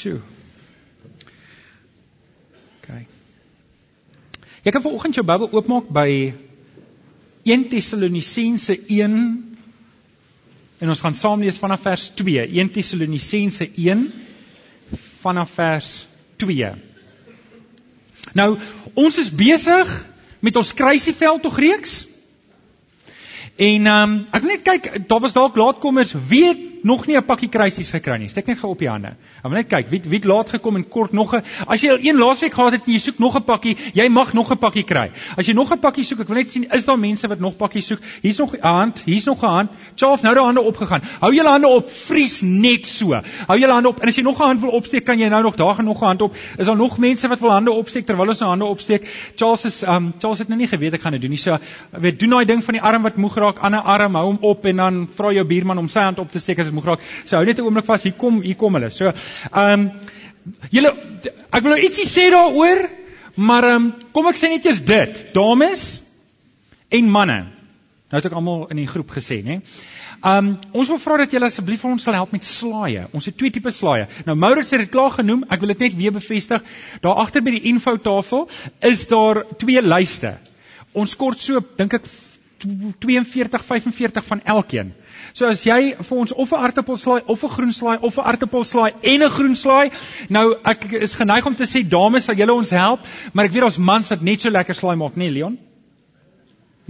[0.00, 0.20] Sjoe.
[2.80, 2.88] OK.
[4.64, 6.10] Jy kan vanoggend jou Bybel oopmaak by
[7.44, 9.18] 1 Tessalonisense 1
[10.80, 12.46] en ons gaan saam lees vanaf vers 2.
[12.48, 14.06] 1 Tessalonisense 1
[15.20, 15.90] vanaf vers
[16.40, 16.72] 2.
[18.40, 18.48] Nou,
[18.94, 19.92] ons is besig
[20.40, 21.98] met ons kruisieveld tog reeks.
[23.60, 27.16] En ehm um, ek wil net kyk, daar was dalk laatkommers, wie het nog nie
[27.16, 28.28] 'n pakkie kruisies gekry nie.
[28.28, 29.08] Steek net gou op die hande.
[29.08, 31.98] Ek wil net kyk wie wie laat gekom en kort nog 'n As jy al
[32.00, 34.84] een laasweek gehad het en jy soek nog 'n pakkie, jy mag nog 'n pakkie
[34.84, 35.10] kry.
[35.36, 37.56] As jy nog 'n pakkie soek, ek wil net sien is daar mense wat nog
[37.56, 38.00] pakkies soek.
[38.22, 39.70] Hier's nog 'n hand, hier's nog 'n hand.
[39.94, 41.02] Charles, nou daai hande opgegaan.
[41.20, 43.20] Hou julle hande op, vries net so.
[43.46, 45.42] Hou julle hande op en as jy nog 'n hand wil opsteek, kan jy nou
[45.42, 46.34] nog daar gaan nog 'n hand op.
[46.58, 49.32] Is daar nog mense wat wil hande opsteek terwyl ons nou hande opsteek?
[49.36, 51.38] Charles is um Charles het nou nie geweet ek gaan dit doen nie.
[51.38, 51.58] So
[51.90, 54.64] weet doen daai ding van die arm wat moeg raak, ander arm, hou hom op
[54.64, 57.04] en dan vra jou buurman om sy hand op te steek as dit moeg raak.
[57.24, 58.06] So hou net 'n oomblik vas.
[58.06, 58.90] Hier kom, hier kom hulle.
[58.90, 59.12] So,
[59.52, 59.90] ehm um,
[60.70, 60.94] julle
[61.52, 62.88] ek wil nou ietsie sê daaroor,
[63.36, 65.24] maar ehm um, kom ek sê net eers dit.
[65.34, 66.02] Dames
[66.88, 67.40] en manne.
[68.10, 69.60] Nou het ek almal in die groep gesê, né?
[70.26, 73.06] Um ons wil vra dat julle asseblief vir ons sal help met slaaie.
[73.16, 74.08] Ons het twee tipe slaaie.
[74.26, 75.46] Nou Maurits het dit klaar genoem.
[75.48, 76.64] Ek wil dit net weer bevestig.
[77.00, 78.48] Daar agter by die info tafel
[78.84, 80.34] is daar twee lyste.
[80.92, 82.10] Ons kort so dink ek
[82.64, 84.92] 42 45 van elkeen.
[85.32, 89.22] So as jy vir ons of 'n aartappelslaai of 'n groenslaai of 'n aartappelslaai en
[89.22, 89.90] 'n groenslaai,
[90.28, 93.00] nou ek is geneig om te sê dames sal julle ons help,
[93.32, 95.58] maar ek weet ons mans wat net so lekker slaai maak, nee Leon.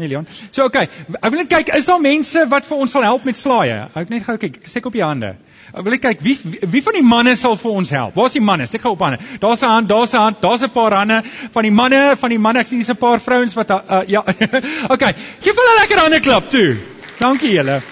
[0.01, 0.27] Nee Leon.
[0.51, 0.89] So okay,
[1.21, 3.83] ek wil net kyk, is daar mense wat vir ons sal help met slaaie?
[4.01, 5.35] Ek net gou kyk, steek op die hande.
[5.71, 6.37] Ek wil net kyk wie
[6.73, 8.17] wie van die manne sal vir ons help.
[8.17, 8.65] Waar's die manne?
[8.71, 9.21] Steek gou op hande.
[9.43, 12.39] Daar's 'n hand, daar's 'n hand, daar's 'n paar hande van die manne, van die
[12.39, 12.61] manne.
[12.61, 14.25] Ek sien hier's 'n paar vrouens wat uh, ja.
[14.95, 16.77] okay, gee hulle lekker hande klap toe.
[17.19, 17.83] Dankie julle.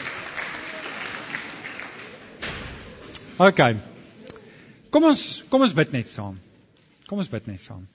[3.39, 3.61] OK.
[4.91, 6.41] Kom ons kom ons bid net saam.
[7.07, 7.87] Kom ons bid net saam.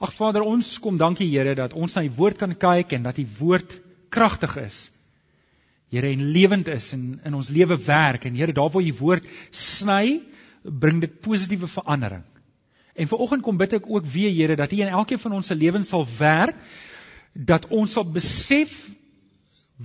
[0.00, 3.18] Ag Vader, ons kom dankie Here dat ons na die woord kan kyk en dat
[3.20, 3.76] die woord
[4.08, 4.78] kragtig is.
[5.92, 9.26] Here en lewend is en in ons lewe werk en Here daar waar jy woord
[9.52, 10.22] sny,
[10.64, 12.24] bring dit positiewe verandering.
[12.96, 15.58] En vanoggend kom bid ek ook weer Here dat U in elkeen van ons se
[15.58, 16.56] lewens sal werk
[17.34, 18.72] dat ons sal besef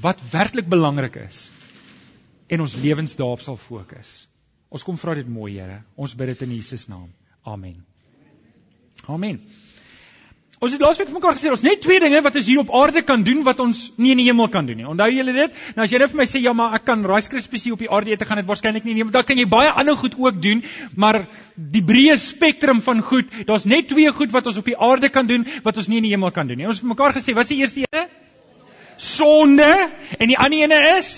[0.02, 1.50] wat werklik belangrik is
[2.47, 4.30] en ons lewens daarop sal fokus.
[4.72, 5.82] Ons kom vra dit mooi, Here.
[6.00, 7.12] Ons bid dit in Jesus naam.
[7.44, 7.84] Amen.
[9.12, 9.44] Amen.
[10.63, 13.01] Ons het laasweek vir mekaar gesê ons net twee dinge wat ons hier op aarde
[13.03, 14.85] kan doen wat ons nie in die hemel kan doen nie.
[14.88, 15.57] Onthou julle dit?
[15.75, 17.81] Nou as jy net vir my sê ja, maar ek kan Rice Krispies hier op
[17.83, 19.11] die aarde eet, gaan dit waarskynlik nie die hemel.
[19.11, 20.61] Dan kan jy baie ander goed ook doen,
[20.95, 25.09] maar die breë spektrum van goed, daar's net twee goed wat ons op die aarde
[25.11, 26.69] kan doen wat ons nie in die hemel kan doen nie.
[26.72, 28.05] Ons het vir mekaar gesê, wat is die eerste ene?
[28.95, 29.72] Sonde
[30.22, 31.17] en die ander ene is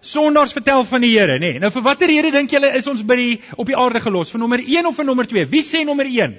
[0.00, 1.56] sondaars vertel van die Here, nê.
[1.56, 1.60] Nee.
[1.60, 4.30] Nou vir watter rede dink julle is ons by die op die aarde gelos?
[4.30, 5.44] Vir nommer 1 of vir nommer 2?
[5.50, 6.38] Wie sê nommer 1?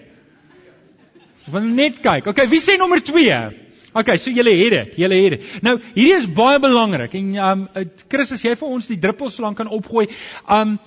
[1.52, 2.30] Ek wil net kyk.
[2.32, 3.71] Okay, wie sê nommer 2?
[3.92, 5.48] Okay, so julle het dit, julle het dit.
[5.66, 7.64] Nou, hierdie is baie belangrik en um
[8.08, 10.06] Chris as jy vir ons die druppels lank kan opgooi.
[10.48, 10.78] Um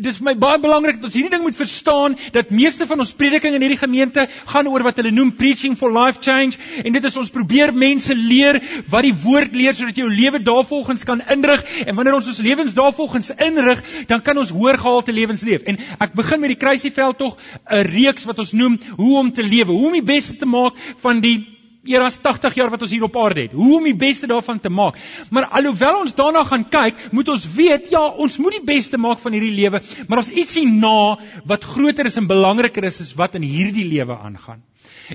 [0.00, 3.12] dis vir my baie belangrik dat ons hierdie ding moet verstaan dat meeste van ons
[3.18, 7.08] prediking in hierdie gemeente gaan oor wat hulle noem preaching for life change en dit
[7.10, 8.58] is ons probeer mense leer
[8.88, 12.72] wat die woord leer sodat jou lewe daarvolgens kan inrig en wanneer ons ons lewens
[12.76, 15.66] daarvolgens inrig, dan kan ons hoër gehalte lewens leef.
[15.68, 17.36] En ek begin met die kruisieveld tog
[17.68, 20.72] 'n reeks wat ons noem hoe om te lewe, hoe om die beste te maak
[21.04, 21.55] van die
[21.86, 23.56] era 80 jaar wat ons hier op aarde het.
[23.56, 24.98] Hoe om die beste daarvan te maak.
[25.30, 29.20] Maar alhoewel ons daarna gaan kyk, moet ons weet ja, ons moet die beste maak
[29.22, 33.36] van hierdie lewe, maar ons ietsie na wat groter is en belangriker is as wat
[33.38, 34.62] in hierdie lewe aangaan.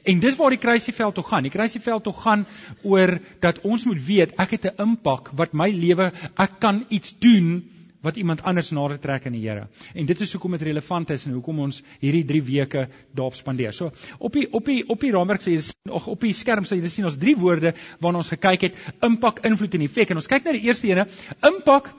[0.04, 1.44] En dis waar die kruisieveld toe gaan.
[1.44, 2.46] Die kruisieveld toe gaan
[2.88, 7.14] oor dat ons moet weet ek het 'n impak wat my lewe ek kan iets
[7.20, 7.64] doen
[8.01, 9.67] wat iemand anders nader trek aan die Here.
[9.94, 13.73] En dit is hoekom dit relevant is en hoekom ons hierdie 3 weke daarop spandeer.
[13.73, 16.66] So op die op die op die raamwerk sê jy sien of op die skerm
[16.66, 20.12] sê jy sien ons drie woorde waarna ons gekyk het: impak, invloed en effek.
[20.12, 21.07] En ons kyk na die eerste ene.
[21.45, 21.92] Impak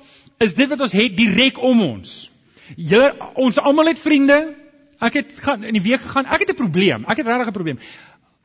[0.43, 2.17] is dit wat ons het direk om ons.
[2.77, 4.41] Julle ons almal het vriende.
[5.03, 6.27] Ek het gaan in die week gegaan.
[6.27, 7.05] Ek het 'n probleem.
[7.07, 7.79] Ek het regtig 'n probleem.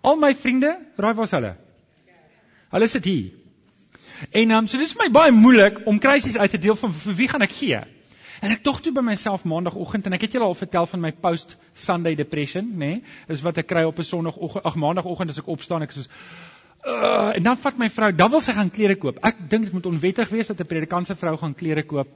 [0.01, 1.56] Al my vriende, raai waar's hulle?
[2.69, 3.47] Hulle sit hier.
[4.31, 6.94] En um, so dit is vir my baie moeilik om krisis uit te deel van
[6.94, 7.80] vir wie gaan ek gee?
[8.42, 11.12] En ek tog toe by myself maandagooggend en ek het julle al vertel van my
[11.12, 12.92] post Sunday depression, nê?
[12.98, 13.02] Nee,
[13.34, 16.10] is wat ek kry op 'n sonoggend, ag maandagooggend as ek opstaan, ek soos
[16.86, 19.19] uh, en dan vat my vrou, dan wil sy gaan klere koop.
[19.25, 22.08] Ek dink dit moet onwettig wees dat 'n predikant se vrou gaan klere koop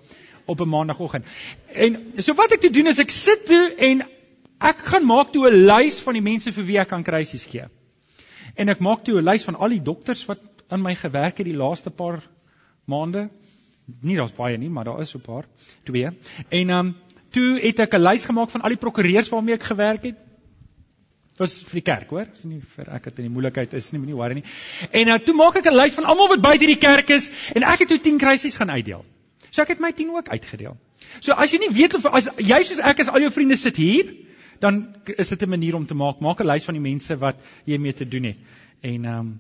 [0.45, 1.25] op 'n maandagooggend.
[1.73, 4.03] En so wat ek toe doen is ek sit toe en
[4.59, 7.65] ek gaan maak toe 'n lys van die mense vir wie ek kan krisis gee.
[8.55, 10.39] En ek maak toe 'n lys van al die dokters wat
[10.71, 12.21] in my gewerk het die laaste paar
[12.85, 13.29] maande.
[14.01, 15.45] Nie daar's baie nie, maar daar is so 'n paar,
[15.83, 16.05] twee.
[16.49, 16.95] En ehm um,
[17.29, 20.19] toe het ek 'n lys gemaak van al die prokureurs waarmee ek gewerk het.
[21.37, 22.25] Was vir die kerk, hoor.
[22.25, 24.43] Dis nie vir ek het in die moeilikheid is nie, moenie worry nie.
[24.91, 27.63] En nou toe maak ek 'n lys van almal wat buite die kerk is en
[27.63, 29.05] ek het toe 10 kruisies gaan uitdeel.
[29.49, 30.77] So ek het my 10 ook uitgedeel.
[31.19, 33.75] So as jy nie weet of as jy soos ek as al jou vriende sit
[33.75, 34.13] hier,
[34.59, 36.19] dan is dit 'n manier om te maak.
[36.19, 37.35] Maak 'n lys van die mense wat
[37.65, 38.37] jy mee te doen het
[38.81, 39.39] en ehm um,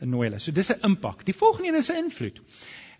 [0.00, 0.40] nooi hulle.
[0.40, 1.24] So dis 'n impak.
[1.24, 2.40] Die volgende een is 'n invloed.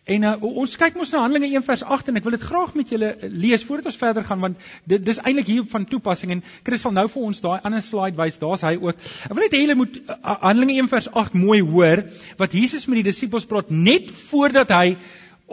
[0.06, 2.74] En uh, ons kyk mos na Handelinge 1 vers 8 en ek wil dit graag
[2.78, 6.42] met julle lees voordat ons verder gaan want dit dis eintlik hier van toepassing en
[6.62, 8.38] Chris sal nou vir ons daai ander slide wys.
[8.38, 9.02] Daar's hy ook.
[9.26, 12.04] Ek wil net hê julle moet uh, Handelinge 1 vers 8 mooi hoor
[12.38, 14.94] wat Jesus met die disippels praat net voordat hy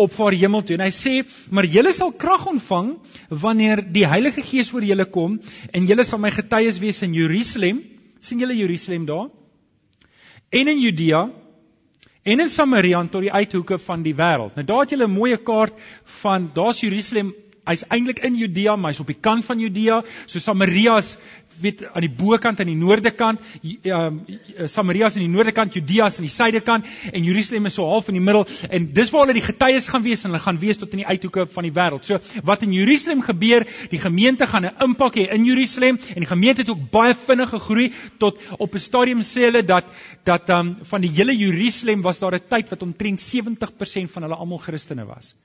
[0.06, 1.16] opvaar hemel toe en hy sê
[1.50, 2.94] maar julle sal krag ontvang
[3.46, 5.40] wanneer die Heilige Gees oor julle kom
[5.72, 7.82] en julle sal my getuies wees in Jerusalem
[8.22, 9.30] sien julle Jerusalem daar
[10.54, 11.24] en in Judea
[12.24, 14.56] en in Samaria tot die uithoeke van die wêreld.
[14.56, 15.74] Nou daar het jy 'n mooi kaart
[16.22, 17.34] van daar's Jerusalem.
[17.66, 20.04] Hy's eintlik in Judea, maar hy's op die kant van Judea.
[20.26, 21.18] So Samaria is
[21.62, 25.52] weet aan die bokant aan die noorde kant, ehm uh, Samaria is aan die noorde
[25.52, 28.46] kant, Judea is aan die suide kant en Jerusalem is so half in die middel
[28.70, 31.08] en dis waar hulle die getuies gaan wees en hulle gaan wees tot in die
[31.08, 32.08] uithoeke van die wêreld.
[32.08, 36.32] So wat in Jerusalem gebeur, die gemeente gaan 'n impak hê in Jerusalem en die
[36.34, 39.86] gemeente het ook baie vinnig gegroei tot op 'n stadium sê hulle dat
[40.24, 44.24] dat ehm um, van die hele Jerusalem was daar 'n tyd wat omtrent 70% van
[44.24, 45.36] hulle almal Christene was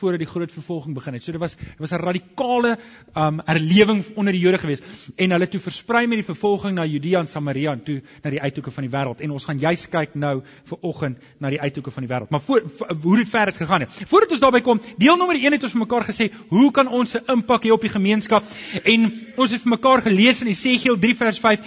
[0.00, 1.24] voordat die groot vervolging begin het.
[1.24, 2.78] So dit was dit was 'n radikale
[3.16, 4.84] um herlewing onder die Jode geweest
[5.16, 8.40] en hulle toe versprei met die vervolging na Judea en Samaria en toe na die
[8.40, 9.20] uithoeke van die wêreld.
[9.20, 12.30] En ons gaan juis kyk nou vir oggend na die uithoeke van die wêreld.
[12.30, 12.62] Maar voor
[13.02, 13.92] hoe dit verder gegaan het.
[14.08, 17.14] Voordat ons daarby kom, deel nommer 1 het ons vir mekaar gesê, hoe kan ons
[17.16, 18.44] 'n impak hê op die gemeenskap?
[18.84, 21.60] En ons het vir mekaar gelees in Esegiel 3 vers 5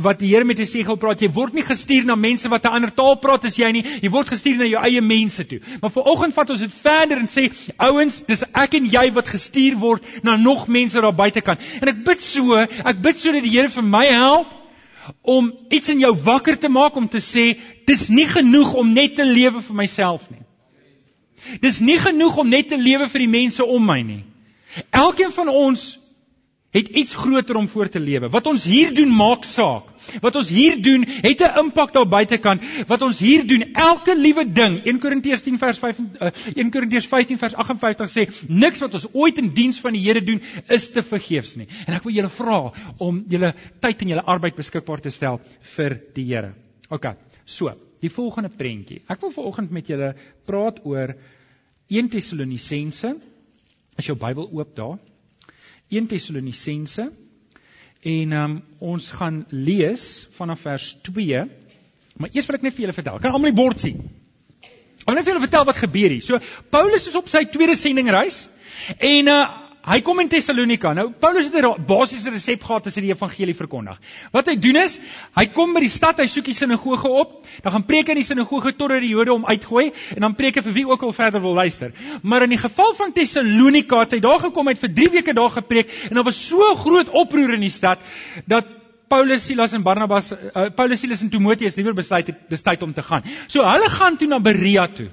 [0.00, 2.94] wat die Here met Esegiel praat, jy word nie gestuur na mense wat 'n ander
[2.94, 5.60] taal praat as jy nie, jy word gestuur na jou eie mense toe.
[5.80, 9.28] Maar vir oggend vat ons dit verder en sê Ouens, dis ek en jy wat
[9.28, 11.58] gestuur word na nog mense daar buite kan.
[11.80, 14.56] En ek bid so, ek bid sodat die Here vir my help
[15.22, 17.54] om iets in jou wakker te maak om te sê
[17.86, 20.42] dis nie genoeg om net te lewe vir myself nie.
[21.60, 24.22] Dis nie genoeg om net te lewe vir die mense om my nie.
[24.94, 25.99] Elkeen van ons
[26.70, 28.28] het iets groter om voor te lewe.
[28.30, 29.88] Wat ons hier doen maak saak.
[30.22, 32.62] Wat ons hier doen het 'n impak daar buitekant.
[32.86, 34.84] Wat ons hier doen, elke liewe ding.
[34.84, 39.06] 1 Korintiërs 10 vers 5 uh, 1 Korintiërs 15 vers 58 sê niks wat ons
[39.12, 41.66] ooit in diens van die Here doen is te vergeefs nie.
[41.86, 45.40] En ek wil julle vra om julle tyd en julle arbeid beskikbaar te stel
[45.76, 46.54] vir die Here.
[46.88, 47.14] OK.
[47.44, 49.02] So, die volgende prentjie.
[49.08, 50.14] Ek wil vanoggend met julle
[50.44, 51.16] praat oor
[51.88, 53.16] 1 Tessalonisense.
[53.98, 54.98] As jou Bybel oop daar
[55.90, 57.10] 1 Tessalonisense
[58.00, 60.04] en um, ons gaan lees
[60.38, 61.44] vanaf vers 2.
[62.16, 63.18] Maar eers wil ek net vir julle vertel.
[63.20, 63.98] Kan almal die bord sien?
[65.00, 66.24] Ek wil net vir julle vertel wat gebeur hier.
[66.24, 66.40] So
[66.72, 68.44] Paulus is op sy tweede sendingreis
[68.96, 69.42] en uh,
[69.86, 70.92] hy kom in Tessalonika.
[70.96, 73.98] Nou Paulus het 'n basiese resep gehad as hy die evangelie verkondig.
[74.32, 74.98] Wat hy doen is,
[75.36, 78.24] hy kom by die stad, hy soek die sinagoge op, dan gaan preek in die
[78.24, 81.40] sinagoge totdat die Jode hom uitgooi en dan preek hy vir wie ook al verder
[81.40, 81.92] wil luister.
[82.22, 85.50] Maar in die geval van Tessalonika het hy daar gekom het vir 3 weke daar
[85.50, 87.98] gepreek en daar was so groot oproer in die stad
[88.46, 88.66] dat
[89.10, 92.92] Paulus, Silas en Barnabas, uh, Paulus, Silas en Timoteus liewer besluit het dis tyd om
[92.94, 93.24] te gaan.
[93.48, 95.08] So hulle gaan toe na Berea toe.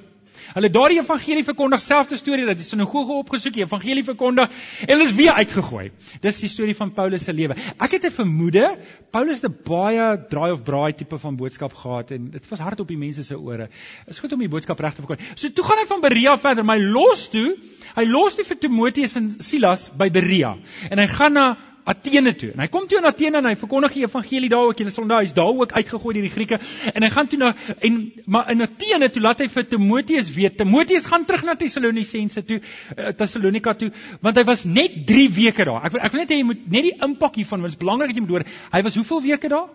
[0.56, 4.52] Hulle daar die evangelie verkondig, selfde storie dat die sinagoge opgesoek, die evangelie verkondig
[4.86, 5.90] en hulle is weer uitgegooi.
[6.24, 7.56] Dis die storie van Paulus se lewe.
[7.78, 8.78] Ek het 'n vermoede,
[9.12, 12.80] Paulus het 'n baie draai of braai tipe van boodskap gehad en dit was hard
[12.80, 13.70] op die mense se ore.
[14.08, 15.26] Is goed om die boodskap reg te verkondig.
[15.36, 17.58] So toe gaan hy van Berea verder, maar hy los toe,
[17.96, 20.58] hy los toe vir Timoteus en Silas by Berea
[20.90, 22.52] en hy gaan na Athene toe.
[22.54, 24.82] En hy kom toe in Athene en hy verkondig die evangelie daar ook.
[24.82, 26.60] Julle sal onthou hy's daar ook uitgegooi deur die Grieke.
[26.94, 30.58] En hy gaan toe na en maar in Athene toe laat hy vir Timoteus weet.
[30.60, 33.92] Timoteus gaan terug na Tessalonisense toe, uh, Tessalonika toe,
[34.22, 35.88] want hy was net 3 weke daar.
[35.88, 37.84] Ek wil ek wil net hê jy moet net die impak hiervan, want dit is
[37.86, 38.48] belangrik dat jy moet hoor.
[38.76, 39.68] Hy was hoeveel weke daar?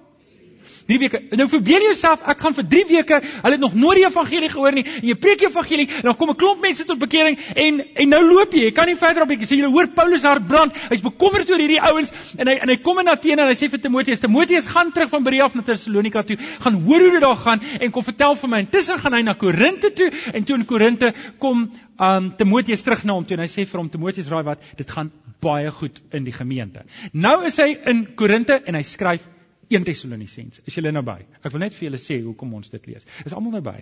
[0.87, 1.21] 3 weke.
[1.39, 4.77] Nou verbeel jouself, ek gaan vir 3 weke, hulle het nog nooit die evangelie gehoor
[4.77, 4.85] nie.
[5.01, 8.09] En jy preek die evangelie en dan kom 'n klomp mense tot bekering en en
[8.09, 8.65] nou loop jy.
[8.69, 9.39] Jy kan nie verder op nie.
[9.47, 10.77] Sê jy hoor Paulus hart brand.
[10.91, 13.69] Hy's bekommerd oor hierdie ouens en hy en hy kom in Athene en hy sê
[13.71, 16.37] vir Timoteus, Timoteus gaan terug van Berea af na Tessalonika toe.
[16.61, 18.59] Gaan hoor hoe dit daar gaan en kom vertel vir my.
[18.59, 21.71] Intussen gaan hy na Korinte toe en toe in Korinte kom
[22.01, 24.91] um Timoteus terug na hom toe en hy sê vir hom Timoteus raai wat, dit
[24.91, 25.13] gaan
[25.43, 26.85] baie goed in die gemeente.
[27.13, 29.27] Nou is hy in Korinte en hy skryf
[29.73, 30.63] 1 Tessalonisense.
[30.67, 31.19] Is julle nou by?
[31.41, 33.07] Ek wil net vir julle sê hoekom ons dit lees.
[33.25, 33.79] Is almal nou by?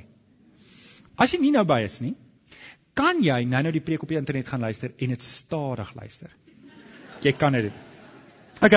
[1.20, 2.14] As jy nie nou by is nie,
[2.96, 6.32] kan jy nou nou die preek op die internet gaan luister en dit stadig luister.
[7.24, 7.72] Jy kan dit.
[8.64, 8.76] OK.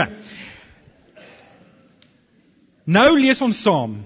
[2.86, 4.02] Nou lees ons saam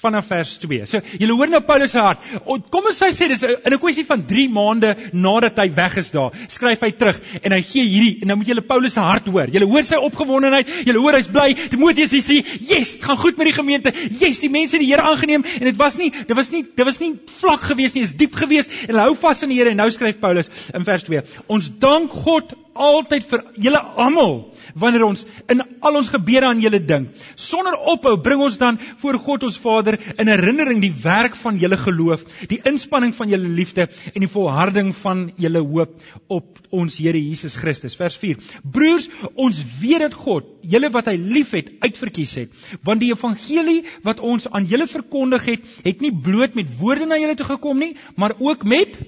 [0.00, 0.86] vanaf vers 2.
[0.86, 2.24] So julle hoor nou Paulus se hart.
[2.44, 6.32] Kom ons sê dis in 'n kwessie van 3 maande nadat hy weg is daar,
[6.48, 9.48] skryf hy terug en hy gee hierdie en nou moet julle Paulus se hart hoor.
[9.50, 11.54] Julle hoor sy opgewondenheid, julle hoor hy's bly.
[11.54, 13.92] Timoteus hy sê, "Yes, dit gaan goed met die gemeente.
[14.20, 16.84] Yes, die mense het die Here aangeneem." En dit was nie dit was nie dit
[16.84, 19.70] was nie vlak gewees nie, is diep gewees en hulle hou vas aan die Here
[19.70, 21.22] en nou skryf Paulus in vers 2.
[21.48, 24.36] Ons dank God altyd vir julle almal
[24.78, 27.10] wanneer ons in al ons gebede aan julle dink.
[27.34, 31.78] Sonder ophou bring ons dan voor God ons Vader in herinnering die werk van julle
[31.80, 37.18] geloof, die inspanning van julle liefde en die volharding van julle hoop op ons Here
[37.18, 37.96] Jesus Christus.
[37.98, 38.40] Vers 4.
[38.62, 44.22] Broers, ons weet dat God julle wat hy liefhet uitverkies het, want die evangelie wat
[44.24, 47.94] ons aan julle verkondig het, het nie bloot met woorde na julle toe gekom nie,
[48.16, 48.98] maar ook met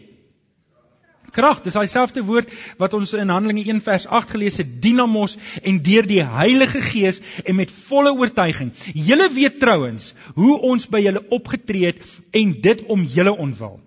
[1.35, 1.63] krag.
[1.65, 5.83] Dis daai selfde woord wat ons in Handelinge 1 vers 8 gelees het, dinamos en
[5.83, 8.73] deur die Heilige Gees en met volle oortuiging.
[8.95, 12.03] Julle weet trouens hoe ons by julle opgetree het
[12.37, 13.79] en dit om julle ontwil.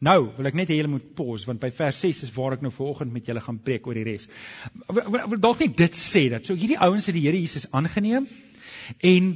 [0.00, 2.62] Nou, wil ek net hê julle moet pause want by vers 6 is waar ek
[2.64, 4.30] nou vanoggend met julle gaan preek oor die res.
[4.88, 8.28] Wil dalk net dit sê dat so hierdie ouens het die Here Jesus aangeneem
[9.04, 9.28] en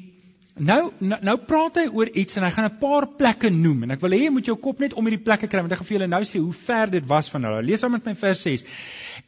[0.55, 3.91] Nou, nou nou praat hy oor iets en hy gaan 'n paar plekke noem en
[3.91, 5.87] ek wil hê jy moet jou kop net om hierdie plekke kry want ek gaan
[5.89, 7.63] vir julle nou sê hoe ver dit was van hulle.
[7.63, 8.63] Lees dan met my vers 6.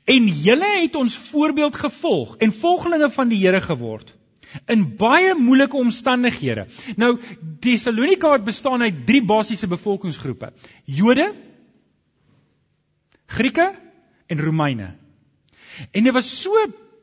[0.06, 4.14] En julle het ons voorbeeld gevolg en volgelinge van die Here geword
[4.68, 6.66] in baie moeilike omstandighede.
[6.96, 7.18] Nou
[7.60, 10.52] Tessalonika het bestaan uit drie basiese bevolkingsgroepe:
[10.84, 11.34] Jode,
[13.26, 13.74] Grieke
[14.26, 14.94] en Romeine.
[15.90, 16.54] En dit was so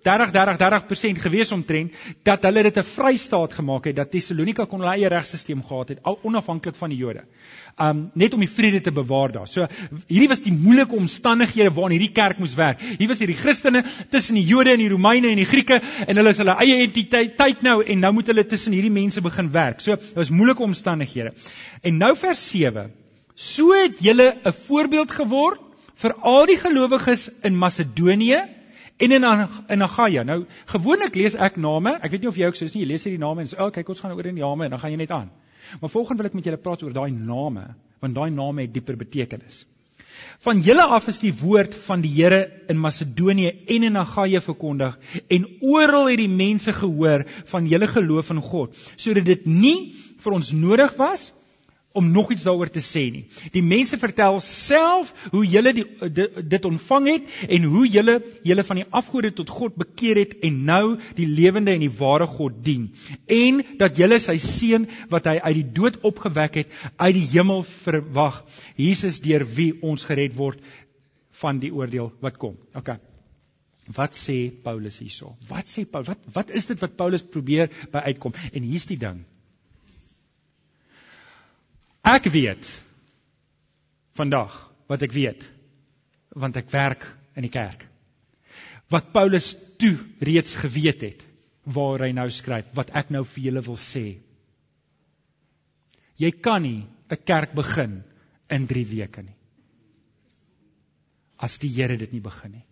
[0.03, 1.93] 30 30 30% gewees omtrent
[2.23, 6.03] dat hulle dit 'n vrystaat gemaak het dat Tessalonika kon hulle eie regstelsel gehad het
[6.03, 7.23] al onafhanklik van die Jode.
[7.77, 9.47] Um net om die vrede te bewaar daar.
[9.47, 9.67] So
[10.07, 12.81] hierdie was die moeilike omstandighede waarin hierdie kerk moes werk.
[12.97, 16.29] Hier was hierdie Christene tussen die Jode en die Romeine en die Grieke en hulle
[16.29, 19.81] is hulle eie entiteit nou en nou moet hulle tussen hierdie mense begin werk.
[19.81, 21.33] So dit was moeilike omstandighede.
[21.81, 22.91] En nou vers 7.
[23.35, 25.59] So het julle 'n voorbeeld geword
[25.95, 28.62] vir al die gelowiges in Macedonië
[28.97, 29.25] en in
[29.67, 30.23] in Agaia.
[30.23, 31.97] Nou gewoonlik lees ek name.
[32.01, 32.83] Ek weet nie of jy ook so is nie.
[32.83, 34.65] Jy lees hierdie name en sê, "Ag, oh, kyk, ons gaan oor in die name"
[34.65, 35.31] en dan gaan jy net aan.
[35.81, 38.95] Maar volgende wil ek met julle praat oor daai name, want daai name het dieper
[38.95, 39.65] betekenis.
[40.43, 44.97] Van julle af is die woord van die Here in Macedonië en in Agaia verkondig
[45.27, 50.33] en oral het die mense gehoor van julle geloof in God, sodat dit nie vir
[50.33, 51.31] ons nodig was
[51.93, 53.23] om nog iets daaroor te sê nie.
[53.53, 58.65] Die mense vertel self hoe julle die, dit, dit ontvang het en hoe julle julle
[58.65, 60.83] van die afgode tot God bekeer het en nou
[61.19, 62.87] die lewende en die ware God dien.
[63.29, 67.61] En dat julle sy seun wat hy uit die dood opgewek het uit die hemel
[67.85, 68.41] verwag.
[68.79, 70.63] Jesus deur wie ons gered word
[71.43, 72.57] van die oordeel wat kom.
[72.73, 72.95] OK.
[73.93, 75.35] Wat sê Paulus hierso?
[75.49, 76.09] Wat sê Paulus?
[76.15, 78.33] Wat wat is dit wat Paulus probeer by uitkom?
[78.49, 79.21] En hier's die ding.
[82.03, 82.67] Ek weet
[84.19, 84.53] vandag
[84.91, 85.45] wat ek weet
[86.35, 87.05] want ek werk
[87.37, 87.85] in die kerk.
[88.91, 91.23] Wat Paulus toe reeds geweet het
[91.63, 94.19] waar hy nou skryf wat ek nou vir julle wil sê.
[96.19, 98.03] Jy kan nie 'n kerk begin
[98.49, 99.37] in 3 weke nie.
[101.37, 102.65] As die Here dit nie begin nie.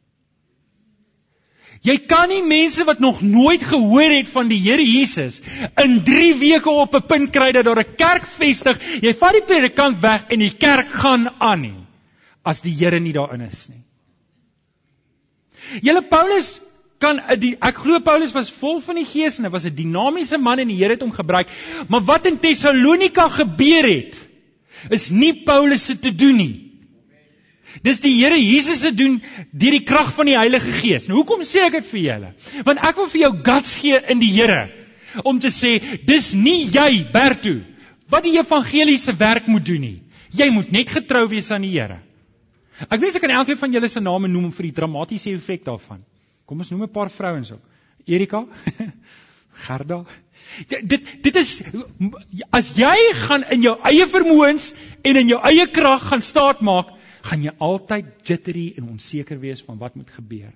[1.81, 5.41] Jy kan nie mense wat nog nooit gehoor het van die Here Jesus
[5.81, 8.77] in 3 weke op 'n punt kry dat daar 'n kerk vestig.
[9.01, 11.79] Jy vat die predikant weg en die kerk gaan aan nie
[12.43, 13.83] as die Here nie daarin is nie.
[15.81, 16.59] Julle Paulus
[16.99, 20.37] kan die ek glo Paulus was vol van die Gees en hy was 'n dinamiese
[20.37, 21.49] man en die Here het hom gebruik.
[21.87, 24.27] Maar wat in Tessalonika gebeur het
[24.89, 26.70] is nie Paulus se te doen nie.
[27.83, 31.07] Dis die Here Jesus se doen deur die krag van die Heilige Gees.
[31.07, 32.31] Nou hoekom sê ek dit vir julle?
[32.67, 34.67] Want ek wil vir jou guts gee in die Here
[35.27, 37.61] om te sê dis nie jy Bertu
[38.11, 39.99] wat die evangeliese werk moet doen nie.
[40.35, 42.01] Jy moet net getrou wees aan die Here.
[42.89, 46.01] Ek weet ek kan elkeen van julle se name noem vir die dramatiese effek daarvan.
[46.45, 47.63] Kom ons noem 'n paar vrouens ook.
[48.07, 48.45] Erika,
[49.65, 50.05] Gerda.
[50.67, 51.51] Dit dit is
[52.51, 54.73] as jy gaan in jou eie vermoëns
[55.03, 56.89] en in jou eie krag gaan staat maak,
[57.21, 60.51] gaan jy altyd jittery en onseker wees van wat moet gebeur.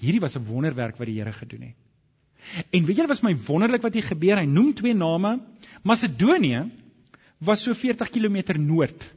[0.00, 1.76] Hierdie was 'n wonderwerk wat die Here gedoen het.
[2.70, 4.36] En weet julle wat my wonderlik wat hier gebeur?
[4.36, 5.40] Hy noem twee name.
[5.82, 6.70] Macedonië
[7.38, 9.14] was so 40 km noord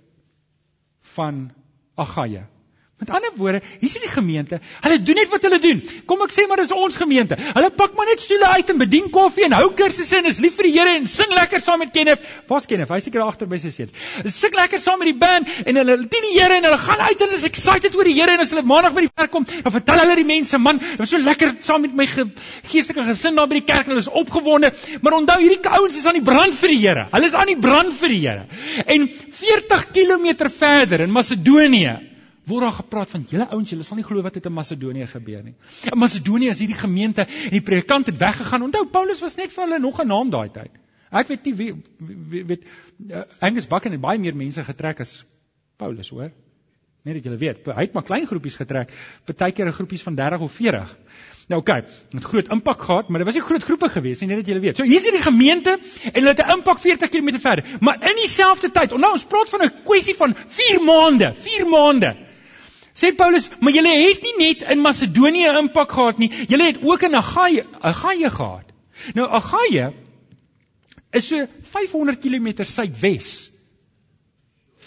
[1.01, 1.51] van
[1.95, 2.47] Agaia
[2.97, 4.57] Met ander woorde, hier is die gemeente.
[4.81, 5.83] Hulle doen net wat hulle doen.
[6.09, 7.35] Kom ek sê maar dis ons gemeente.
[7.37, 10.55] Hulle pak maar net stoele uit en bedien koffie en hou kursusse en is lief
[10.57, 12.25] vir die Here en sing lekker saam met Kenneth.
[12.49, 12.89] Waar's Kenneth?
[12.89, 13.93] Hy's seker agter by sy seuns.
[14.33, 17.21] Sing lekker saam met die band en hulle dien die Here en hulle gaan uit
[17.21, 19.45] en hulle is excited oor die Here en as hulle maandag by die kerk kom,
[19.45, 22.25] dan vertel hulle die mense, man, dit was so lekker saam met my ge
[22.71, 24.73] geestelike gesin daar by die kerk en hulle is opgewonde.
[25.05, 27.07] Maar onthou, hierdie ouens is aan die brand vir die Here.
[27.13, 28.49] Hulle is aan die brand vir die Here.
[28.89, 29.09] En
[29.45, 31.99] 40 km verder in Macedonië
[32.47, 35.43] word daar gepraat van julle ouens, julle sal nie glo wat het in Macedonië gebeur
[35.43, 35.55] nie.
[35.91, 38.67] In Macedonië is hierdie gemeente en die predikant het weggegaan.
[38.69, 40.71] Onthou Paulus was net vir hulle nog 'n naam daai tyd.
[41.11, 41.71] Ek weet nie wie,
[42.29, 42.63] wie weet
[43.11, 45.23] uh, Angus Bakken het baie meer mense getrek as
[45.77, 46.31] Paulus, hoor.
[47.07, 48.91] Net dat julle weet, hy het maar klein groepies getrek,
[49.25, 50.97] partykeer 'n groepies van 30 of 40.
[51.47, 54.27] Nou oké, okay, het groot impak gehad, maar dit was nie groot groepe gewees nie,
[54.27, 54.77] net dat julle weet.
[54.77, 57.63] So hier is hierdie gemeente en hulle het 'n impak 40 km verder.
[57.79, 62.26] Maar in dieselfde tyd, onthou ons praat van 'n kwessie van 4 maande, 4 maande.
[62.97, 67.05] Sê Paulus, maar julle het nie net in Macedonië impak gehad nie, julle het ook
[67.05, 68.73] in Agaia, Agaia gehad.
[69.13, 69.91] Nou Agaia
[71.13, 73.33] is so 500 km suidwes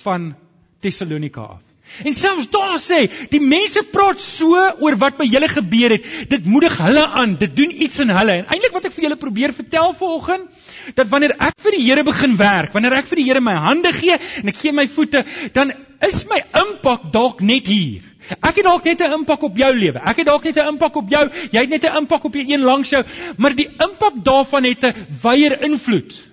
[0.02, 0.32] van
[0.80, 1.66] Tessalonika af.
[2.06, 3.00] En selfs daar sê,
[3.32, 6.06] die mense praat so oor wat by julle gebeur het.
[6.30, 8.40] Dit moedig hulle aan, dit doen iets in hulle.
[8.40, 10.66] En eintlik wat ek vir julle probeer vertel vanoggend,
[10.98, 13.92] dat wanneer ek vir die Here begin werk, wanneer ek vir die Here my hande
[13.96, 15.24] gee en ek gee my voete,
[15.56, 15.74] dan
[16.07, 18.02] is my impak dalk net hier.
[18.38, 19.99] Ek het dalk net 'n impak op jou lewe.
[19.99, 21.28] Ek het dalk net 'n impak op jou.
[21.52, 23.04] Jy het net 'n impak op die een langs jou,
[23.38, 26.30] maar die impak daarvan het 'n wyeer invloed.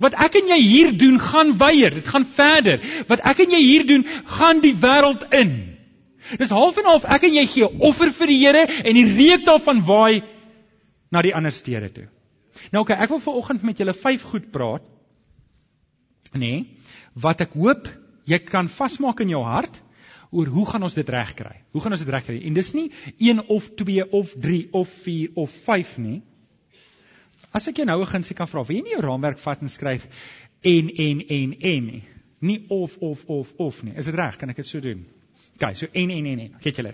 [0.00, 1.90] Wat ek en jy hier doen, gaan weier.
[1.90, 2.80] Dit gaan verder.
[3.08, 5.78] Wat ek en jy hier doen, gaan die wêreld in.
[6.38, 9.44] Dis half en half ek en jy gee offer vir die Here en die reuk
[9.44, 10.22] daarvan waai
[11.10, 12.08] na die ander stede toe.
[12.72, 14.84] Nou okay, ek wil vanoggend met julle vyf goed praat.
[16.32, 16.64] Nee,
[17.12, 17.88] wat ek hoop
[18.28, 19.80] jy kan vasmaak in jou hart
[20.32, 21.58] oor hoe gaan ons dit regkry?
[21.72, 22.38] Hoe gaan ons dit regkry?
[22.48, 22.86] En dis nie
[23.18, 26.20] 1 of 2 of 3 of 4 of 5 nie.
[27.52, 29.68] As ek jou nou 'n gunsie kan vra, wil jy nie jou raamwerk vat en
[29.68, 30.08] skryf
[30.62, 32.02] en en en en nie?
[32.40, 33.92] Nie of of of of nie.
[33.96, 34.36] Is dit reg?
[34.36, 35.04] Kan ek dit so doen?
[35.54, 36.54] OK, so en en en en.
[36.60, 36.92] Get julle.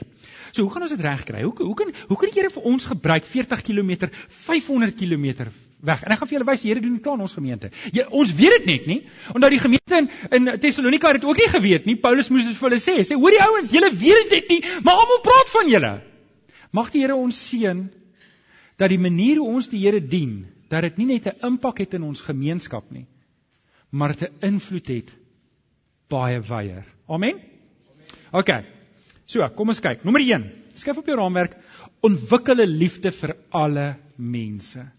[0.50, 1.42] So hoe gaan ons dit regkry?
[1.42, 5.48] Hoe hoe kan hoe kan die Here vir ons gebruik 40 km, 500 km
[5.80, 6.02] weg?
[6.02, 7.70] En ek gaan vir julle wys, die Here doen dit klaar in ons gemeente.
[7.94, 8.98] Jy ons weet dit net nie.
[9.34, 11.96] Omdat die gemeente in, in Tessalonika het dit ook nie geweet nie.
[11.96, 12.96] Paulus moes dit vir hulle sê.
[13.06, 15.92] Sê: "Hoor die ouens, julle weet dit net nie, maar almal praat van julle."
[16.72, 17.86] Mag die Here ons seën
[18.78, 21.94] dat die manier hoe ons die Here dien, dat dit nie net 'n impak het
[21.94, 23.06] in ons gemeenskap nie,
[23.90, 25.10] maar dit 'n invloed het
[26.08, 26.84] baie wyer.
[27.08, 27.40] Amen.
[28.32, 28.50] OK.
[29.26, 30.04] So, kom ons kyk.
[30.04, 30.44] Nommer 1.
[30.74, 31.56] Skryf op jou raamwerk:
[32.00, 34.97] Ontwikkel 'n liefde vir alle mense.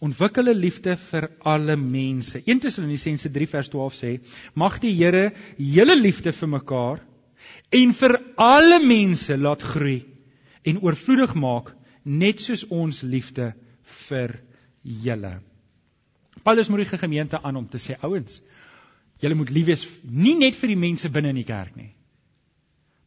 [0.00, 2.40] Ontwikkel 'n liefde vir alle mense.
[2.46, 4.20] 1 Tessalonisense 3 vers 12 sê:
[4.54, 7.02] Mag die Here julle liefde vir mekaar
[7.70, 10.04] en vir alle mense laat groei
[10.64, 13.52] en oorvloedig maak net soos ons liefde
[14.08, 14.40] vir
[14.82, 15.40] julle.
[16.42, 18.40] Paulus moedig die gemeente aan om te sê ouens,
[19.20, 21.92] julle moet lief wees nie net vir die mense binne in die kerk nie,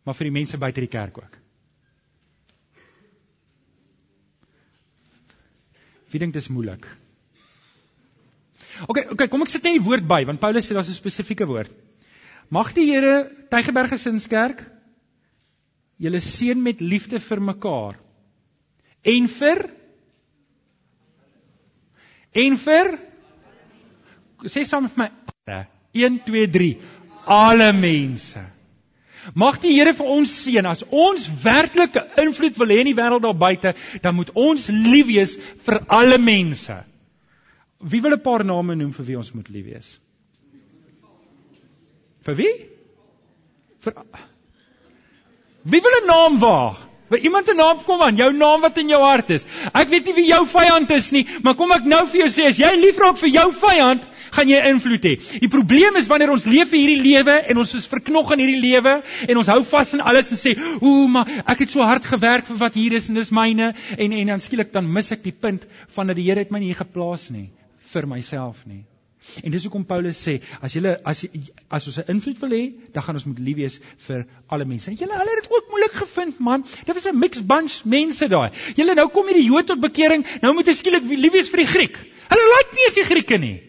[0.06, 1.43] maar vir die mense buite die kerk ook.
[6.14, 6.86] Wie dink dis moeilik?
[8.86, 11.48] OK, OK, kom ek sit net die woord by want Paulus sê daar's 'n spesifieke
[11.50, 11.74] woord.
[12.54, 14.62] Mag die Here Tygerberg Gesinskerk
[15.98, 17.98] julle seën met liefde vir mekaar.
[19.04, 19.70] En vir?
[22.34, 23.00] En vir?
[24.46, 25.10] Sê saam met my
[25.94, 26.78] 1 2 3
[27.26, 28.42] alle mense
[29.34, 30.66] mag die Here vir ons seën.
[30.66, 35.08] As ons werklike invloed wil hê in die wêreld daar buite dan moet ons lief
[35.08, 36.84] wees vir alle mense.
[37.80, 40.00] Wie wil 'n paar name noem vir wie ons moet lief wees?
[42.24, 42.54] Vir wie?
[43.80, 43.94] Vir
[45.64, 48.16] wie wil 'n naam waag Wil iemand 'n naam kom aan?
[48.16, 49.46] Jou naam wat in jou hart is.
[49.74, 52.48] Ek weet nie wie jou vyand is nie, maar kom ek nou vir jou sê
[52.48, 55.40] as jy lief raak vir jou vyand, gaan jy invloed hê.
[55.40, 59.04] Die probleem is wanneer ons leef hierdie lewe en ons is verknog in hierdie lewe
[59.28, 62.46] en ons hou vas aan alles en sê, "Ooh, maar ek het so hard gewerk
[62.46, 65.38] vir wat hier is en dis myne." En en dan skielik dan mis ek die
[65.40, 67.50] punt van dat die Here het my nie hier geplaas nie
[67.94, 68.86] vir myself nie.
[69.44, 71.26] En dis hoekom Paulus sê, as jy as
[71.70, 74.90] as ons 'n invloed wil hê, dan gaan ons moet lief wees vir alle mense.
[74.90, 76.66] En julle hulle het dit ook moeilik gevind, man.
[76.86, 78.52] Dit was 'n mixed bunch mense daai.
[78.76, 81.72] Julle nou kom hierdie Jood tot bekering, nou moet jy skielik lief wees vir die
[81.76, 81.98] Griek.
[82.30, 83.62] Hulle like nie as die Grieke nie.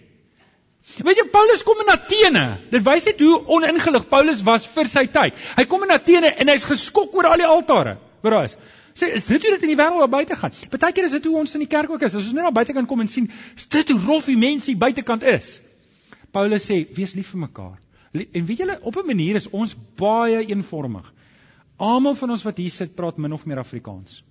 [0.84, 2.58] Weet jy Paulus kom in Athene.
[2.70, 5.34] Dit wys net hoe oningelig Paulus was vir sy tyd.
[5.56, 7.98] Hy kom in Athene en hy's geskok oor al die altare.
[8.22, 8.56] Waar is?
[8.94, 10.52] Sê, is dit hoe dit in die wêreld buite gaan?
[10.70, 12.14] Partykeer is dit hoe ons in die kerk ook is.
[12.14, 14.70] As ons net daar buite kan kom en sien, is dit hoe rof die mense
[14.70, 15.56] hier buitekant is.
[16.34, 17.78] Paulus sê, wees lief vir mekaar.
[18.14, 21.12] En weet julle, op 'n manier is ons baie eenvormig.
[21.76, 24.22] Almal van ons wat hier sit, praat min of meer Afrikaans.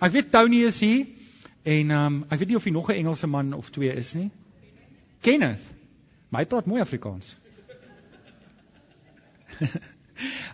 [0.00, 1.06] Ek weet Tony is hier
[1.62, 4.14] en ehm um, ek weet nie of hy nog 'n Engelse man of twee is
[4.14, 4.30] nie.
[5.20, 5.62] Kenneth.
[6.30, 7.36] My praat mooi Afrikaans.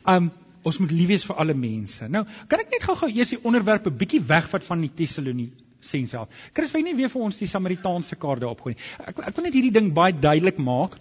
[0.07, 0.31] Ehm um,
[0.67, 2.09] ons moet lief wees vir alle mense.
[2.11, 6.29] Nou, kan ek net gou-gou eers die onderwerp 'n bietjie wegvat van die Tessalonisense af.
[6.53, 8.83] Chris, wil jy nie weer vir ons die Samaritaanse kaarte opgooi nie?
[8.99, 10.99] Ek ek wil net hierdie ding baie duidelik maak.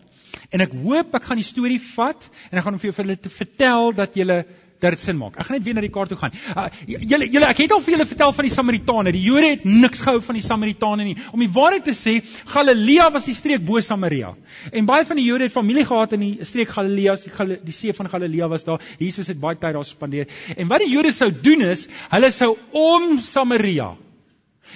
[0.51, 3.93] En ek hoop ek gaan die storie vat en ek gaan hom vir julle vertel
[3.93, 4.45] dat julle
[4.85, 5.35] dat dit sin maak.
[5.39, 6.35] Ek gaan net weer na die kaart toe gaan.
[6.53, 9.13] Uh, julle julle ek het al vir julle vertel van die Samaritane.
[9.15, 11.15] Die Jode het niks gehou van die Samaritane nie.
[11.31, 12.15] Om die waarheid te sê,
[12.53, 14.33] Galilea was die streek bo Samaria.
[14.71, 17.75] En baie van die Jode het familie gehad in die streek Galilea, die, Gal die
[17.75, 18.83] see van Galilea was daar.
[19.01, 20.31] Jesus het baie tyd daar spandeer.
[20.55, 23.93] En wat die Jode sou doen is, hulle sou om Samaria.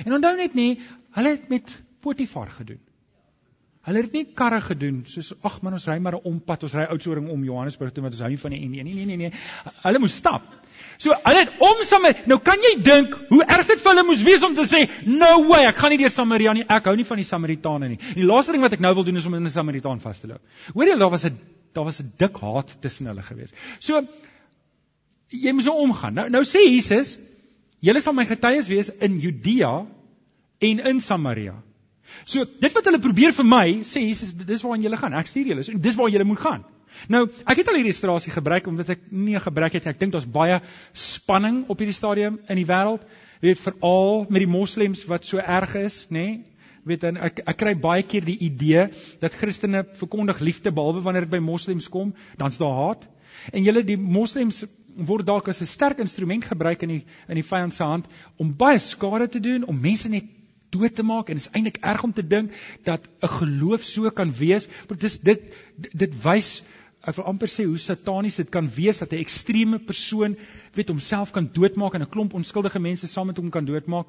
[0.05, 0.73] En onthou net nie,
[1.17, 2.79] hulle het met Potifar gedoen.
[3.89, 6.85] Hulle het nie karre gedoen soos ag man ons ry maar 'n ompad, ons ry
[6.93, 8.93] oudsoring om Johannesburg toe want ons hou nie van die N1 nie.
[8.93, 9.31] Nee nee nee.
[9.83, 10.43] Hulle moes stap.
[10.99, 12.25] So hulle het om Samaria.
[12.27, 15.29] Nou kan jy dink hoe erg dit vir hulle moes wees om te sê no
[15.47, 16.65] way, ek gaan nie deur Samaria nie.
[16.67, 17.99] Ek hou nie van die Samaritane nie.
[18.17, 20.27] Die laaste ding wat ek nou wil doen is om in 'n Samaritaan vas te
[20.27, 20.41] loop.
[20.73, 21.39] Hoor jy daar was 'n
[21.73, 23.53] daar was 'n dik haat tussen hulle gewees.
[23.79, 24.01] So
[25.29, 26.13] jy moet so omgaan.
[26.13, 27.17] Nou nou sê Jesus,
[27.79, 29.85] julle sal my getuies wees in Judea
[30.59, 31.55] en in Samaria.
[32.25, 35.13] So dit wat hulle probeer vir my sê Jesus dis waarheen jy gaan.
[35.13, 35.63] Ek stuur julle.
[35.63, 36.65] So dis waar jy moet gaan.
[37.07, 39.91] Nou, ek het al hierdie illustrasie gebruik omdat ek nie 'n gebrek het nie.
[39.93, 40.61] Ek dink daar's baie
[40.93, 43.05] spanning op hierdie stadium in die wêreld.
[43.41, 46.17] Jy weet veral met die moslems wat so erg is, nê?
[46.17, 46.43] Nee?
[46.83, 51.27] Weet dan ek ek kry baie keer die idee dat Christene verkondig liefde behalwe wanneer
[51.27, 53.07] dit by moslems kom, dan's daar haat.
[53.53, 57.43] En julle die moslems word dalk as 'n sterk instrument gebruik in die in die
[57.43, 58.05] vyand se hand
[58.37, 60.23] om baie skade te doen, om mense net
[60.69, 61.29] dood te maak.
[61.29, 62.53] En dit is eintlik erg om te dink
[62.83, 64.67] dat 'n geloof so kan wees.
[64.87, 65.41] Want dit dit
[65.93, 66.61] dit wys
[67.07, 70.37] ek wil amper sê hoe satanies dit kan wees dat 'n ekstreme persoon
[70.73, 74.07] weet homself kan doodmaak en 'n klomp onskuldige mense saam met hom kan doodmaak.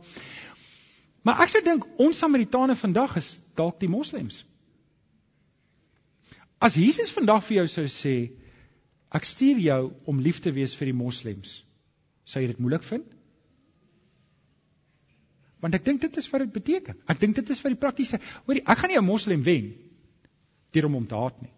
[1.22, 4.44] Maar ek sou dink ons Samaritane vandag is dalk die moslems.
[6.58, 8.30] As Jesus vandag vir jou sou sê
[9.10, 11.62] ek stuur jou om lief te wees vir die moslems
[12.24, 13.09] sou jy dit moeilik vind
[15.60, 16.98] Want ek dink dit is wat dit beteken.
[17.06, 18.20] Ek dink dit is wat die praktiese.
[18.46, 19.74] Hoorie, ek gaan nie 'n moslim wen
[20.72, 21.52] deur hom om te haat nie.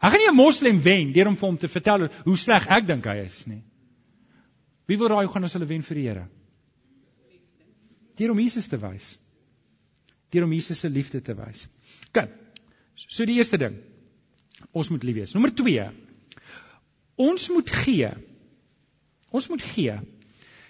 [0.00, 2.86] Ek gaan nie 'n moslim wen deur hom vir hom te vertel hoe sleg ek
[2.86, 3.62] dink hy is nie.
[4.86, 6.28] Wie wil raai hoe gaan ons hulle wen vir die Here?
[8.16, 9.18] Deur om Jesus te wys.
[10.30, 11.68] Deur om Jesus se liefde te wys.
[12.12, 12.30] Kyk.
[12.96, 13.76] So die eerste ding.
[14.72, 15.34] Ons moet lief wees.
[15.34, 15.90] Nommer 2.
[17.16, 18.10] Ons moet gee.
[19.30, 19.94] Ons moet gee.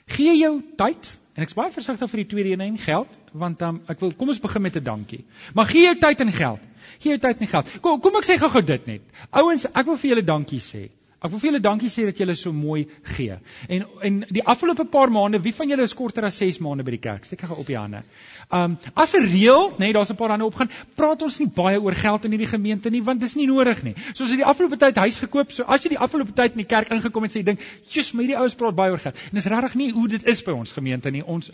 [0.08, 1.08] Gee jou tyd,
[1.38, 4.32] En ek's baie versigtig vir die tweede een en geld, want um, ek wil kom
[4.32, 5.20] ons begin met 'n dankie.
[5.54, 6.64] Maar gee jou tyd en geld.
[6.98, 7.68] Gee jou tyd en geld.
[7.84, 9.04] Kom kom ek sê gou-gou dit net.
[9.30, 10.88] Ouens, ek wil vir julle dankie sê.
[11.18, 12.84] Ek wil vir julle dankie sê dat julle so mooi
[13.16, 13.34] gee.
[13.66, 16.92] En en die afgelope paar maande, wie van julle is korter as 6 maande by
[16.94, 17.24] die kerk?
[17.26, 18.04] Steek gou op die hande.
[18.54, 21.80] Um as 'n reël, nê, nee, daar's 'n paar hande opgaan, praat ons nie baie
[21.82, 23.94] oor geld in hierdie gemeente nie, want dis nie nodig nie.
[24.12, 26.62] So as jy die afgelope tyd huis gekoop, so as jy die afgelope tyd in
[26.62, 29.16] die kerk ingekom het en sê ding, "Jesus, my hierdie ouens praat baie oor geld."
[29.16, 31.24] En dis regtig nie hoe dit is by ons gemeente nie.
[31.24, 31.50] Ons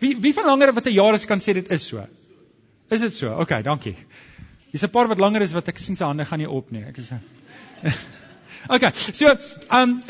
[0.00, 2.06] wie wie van langer wat 'n jaar is kan sê dit is so.
[2.90, 3.40] Is dit so?
[3.40, 3.96] OK, dankie.
[4.70, 6.84] Hier's 'n paar wat langer is wat ek sien se hande gaan nie op nie.
[6.84, 7.10] Ek is
[8.68, 9.26] Okay, so
[9.70, 10.02] um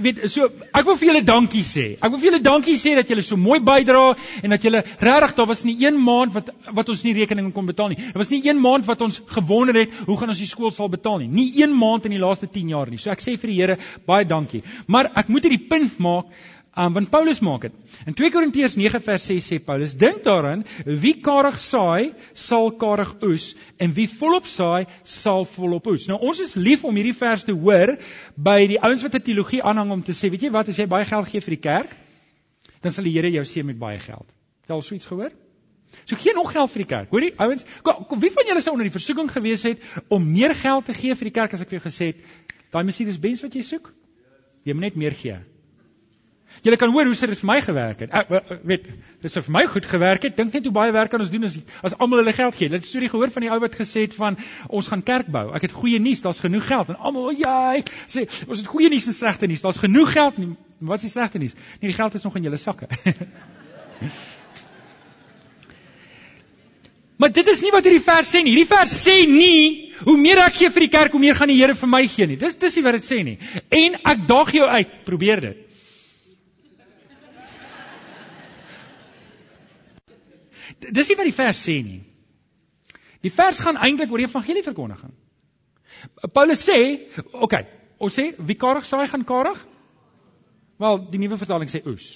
[0.00, 1.86] weet so ek wil vir julle dankie sê.
[2.00, 4.04] Ek wil vir julle dankie sê dat julle so mooi bydra
[4.42, 7.68] en dat julle regtig daar was nie een maand wat wat ons nie rekening kon
[7.68, 8.00] betaal nie.
[8.00, 10.88] Daar was nie een maand wat ons gewonder het hoe gaan ons die skool sal
[10.88, 11.28] betaal nie.
[11.28, 13.00] Nie een maand in die laaste 10 jaar nie.
[13.02, 14.62] So ek sê vir die Here baie dankie.
[14.86, 16.32] Maar ek moet hierdie punt maak
[16.78, 17.72] Um, want Paulus maak dit.
[18.06, 23.16] In 2 Korintiërs 9 vers 6 sê Paulus: "Dink daaraan, wie karig saai, sal karig
[23.26, 27.42] oes, en wie volop saai, sal volop oes." Nou ons is lief om hierdie vers
[27.42, 27.96] te hoor
[28.36, 30.86] by die ouens wat 'n teologie aanhang om te sê, weet jy wat, as jy
[30.86, 31.96] baie geld gee vir die kerk,
[32.80, 34.28] dan sal die Here jou seën met baie geld.
[34.62, 35.32] Het jy al so iets gehoor?
[36.04, 37.10] So gee nog geld vir die kerk.
[37.10, 40.54] Hoorie, ouens, kom, kom wie van julle sou onder die versoeking gewees het om meer
[40.54, 42.16] geld te gee vir die kerk as ek vir jou gesê het,
[42.70, 43.92] daai Mercedes Benz wat jy soek?
[44.62, 45.38] Jy moet net meer gee.
[46.62, 48.10] Julle kan hoor hoe dit vir my gewerk het.
[48.10, 48.28] Ek
[48.66, 48.86] weet,
[49.22, 50.36] dis vir my goed gewerk het.
[50.36, 52.68] Dink net hoe baie werk kan ons doen as as almal hulle geld gee.
[52.72, 55.46] Het storie gehoor van die ou wat gesê het van ons gaan kerk bou.
[55.54, 57.76] Ek het goeie nuus, daar's genoeg geld en almal, ja,
[58.10, 59.62] sê ons het goeie nuus en slegte nuus.
[59.62, 60.38] Daar's genoeg geld.
[60.42, 60.48] Nie,
[60.90, 61.54] wat is die slegte nuus?
[61.78, 62.86] Nee, die geld is nog in julle sakke.
[67.22, 68.54] maar dit is nie wat hierdie vers sê nie.
[68.56, 71.60] Hierdie vers sê nie hoe meer ek gee vir die kerk, hoe meer gaan die
[71.60, 72.38] Here vir my gee nie.
[72.40, 73.38] Dis dis nie wat dit sê nie.
[73.70, 75.67] En ek daag jou uit, probeer dit.
[80.80, 82.02] Dis nie wat die vers sê nie.
[83.26, 85.14] Die vers gaan eintlik oor evangelieverkondiging.
[86.32, 86.78] Paulus sê,
[87.32, 87.64] oké, okay,
[87.98, 89.58] ons sê wie karig saai gaan karig?
[90.78, 92.12] Wel, die nuwe vertaling sê oes.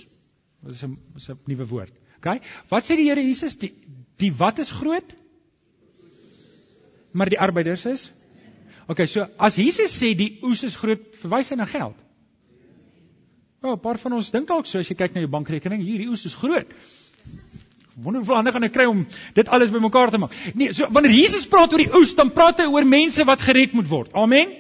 [0.63, 1.95] Dit is 'n is 'n nuwe woord.
[2.19, 2.41] OK?
[2.71, 3.59] Wat sê die Here Jesus?
[3.59, 3.75] Die
[4.19, 5.15] die wat is groot?
[7.13, 8.11] Maar die arbeiders is
[8.87, 11.97] OK, so as Jesus sê die oes is groot, verwys hy na geld.
[13.63, 16.09] Wel, 'n paar van ons dink dalk so as jy kyk na jou bankrekening, hierdie
[16.11, 16.67] oes is groot.
[17.95, 19.05] Wonder hoeveel ander gaan ek kry om
[19.37, 20.35] dit alles bymekaar te maak.
[20.57, 23.75] Nee, so wanneer Jesus praat oor die oes, dan praat hy oor mense wat gered
[23.77, 24.13] moet word.
[24.17, 24.55] Amen.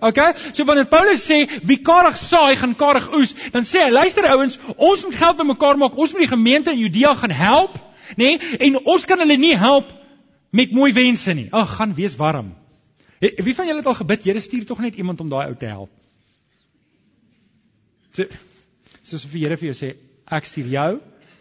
[0.00, 0.32] Okay?
[0.52, 4.58] So wanneer Paulus sê wie karig saai, gaan karig oes, dan sê hy, luister ouens,
[4.76, 5.94] ons moet geld bymekaar maak.
[5.94, 7.78] Ons moet die gemeente in Judea gaan help,
[8.16, 8.34] nê?
[8.34, 8.56] Nee?
[8.68, 9.92] En ons kan hulle nie help
[10.50, 11.48] met mooi wense nie.
[11.54, 12.50] Ag, gaan wees warm.
[13.22, 15.70] Wie van julle het al gebid, Here stuur tog net iemand om daai ou te
[15.70, 15.90] help?
[18.16, 18.26] So,
[19.06, 19.94] soos vir Here vir jou sê,
[20.26, 20.90] ek stuur jou,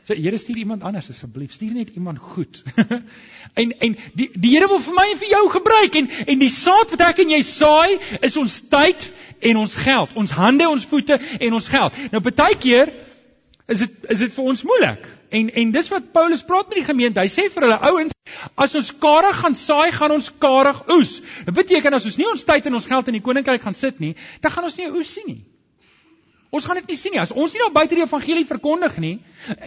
[0.05, 1.53] Sê Here stuur iemand anders asseblief.
[1.53, 2.63] Stuur net iemand goed.
[3.61, 6.51] en en die die Here wil vir my en vir jou gebruik en en die
[6.53, 9.07] saad wat ek en jy saai is ons tyd
[9.49, 11.97] en ons geld, ons hande, ons voete en ons geld.
[12.13, 12.93] Nou baie keer
[13.65, 15.09] is dit is dit vir ons moeilik.
[15.41, 17.25] En en dis wat Paulus praat met die gemeente.
[17.25, 18.13] Hy sê vir hulle ouens,
[18.61, 21.17] as ons karig gaan saai, gaan ons karig oes.
[21.49, 23.97] Dit beteken as ons nie ons tyd en ons geld in die koninkryk gaan sit
[24.05, 24.13] nie,
[24.45, 25.41] dan gaan ons nie oes sien nie.
[26.55, 27.19] Ons gaan dit nie sien nie.
[27.19, 29.15] As ons nie daar buite die evangelie verkondig nie,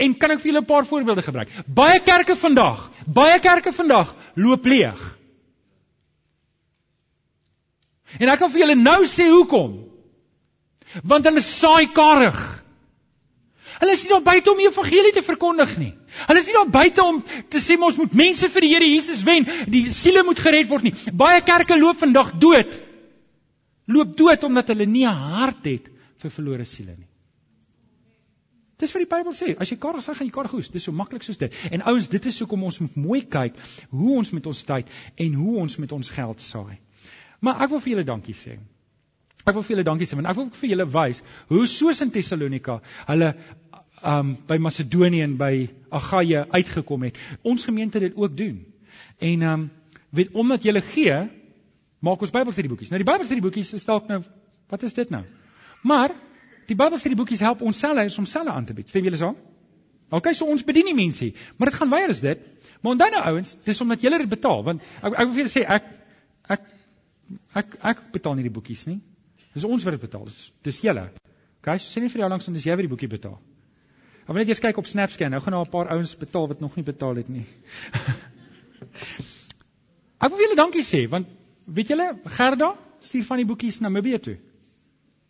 [0.01, 1.51] en kan ek vir julle 'n paar voorbeelde gebruik.
[1.67, 5.01] Baie kerke vandag, baie kerke vandag loop leeg.
[8.19, 9.85] En ek kan vir julle nou sê hoekom.
[11.05, 12.39] Want hulle saai karig.
[13.81, 15.93] Hulle is nie daar buite om die evangelie te verkondig nie.
[16.27, 19.23] Hulle is nie daar buite om te sê ons moet mense vir die Here Jesus
[19.23, 20.95] wen, die siele moet gered word nie.
[21.13, 22.81] Baie kerke loop vandag dood.
[23.87, 27.09] Loop dood omdat hulle nie 'n hart het vir verlore siele nie.
[28.79, 30.69] Dis wat die Bybel sê, as jy karig sê, gaan jy karig hoes.
[30.71, 31.55] Dis so maklik soos dit.
[31.75, 33.57] En ouens, dit is hoekom ons mooi kyk
[33.91, 34.93] hoe ons met ons tyd
[35.25, 36.77] en hoe ons met ons geld saai.
[37.43, 38.55] Maar ek wil vir julle dankie sê.
[39.45, 42.15] Ek wil vir julle dankie sê want ek wil vir julle wys hoe soos in
[42.15, 42.79] Tessalonika
[43.09, 43.33] hulle
[44.07, 45.53] um by Macedonië en by
[45.99, 47.19] Agaia uitgekom het.
[47.43, 48.63] Ons gemeente dit ook doen.
[49.19, 49.67] En um
[50.15, 51.19] weet omdat julle gee,
[51.99, 52.95] maak ons Bybelstudieboekies.
[52.95, 54.23] Nou die Bybelstudieboekies is dalk nou
[54.71, 55.25] wat is dit nou?
[55.83, 56.13] Maar
[56.69, 58.89] die Bybelstudieboekies help ons selle om selle aan te bied.
[58.89, 59.37] Stem julle saam?
[60.11, 62.45] OK, so ons bedien nie mense nie, maar dit gaan weier is dit.
[62.81, 65.53] Maar onthou nou ouens, dis omdat julle dit betaal, want ek ek wil vir julle
[65.53, 65.91] sê ek
[66.49, 66.65] ek
[67.61, 69.03] ek ek betaal nie die boekies nie.
[69.53, 70.25] Dis ons wat dit betaal.
[70.31, 71.05] Dis dis julle.
[71.61, 73.37] OK, so sê nie vir jou langs en dis jy wat die boekie betaal.
[74.29, 76.77] Maar net eers kyk op Snapscan, nou gaan daar 'n paar ouens betaal wat nog
[76.77, 77.47] nie betaal het nie.
[80.23, 81.27] ek wil vir julle dankie sê, want
[81.65, 84.39] weet julle, Gerda stuur van die boekies na Namibië toe.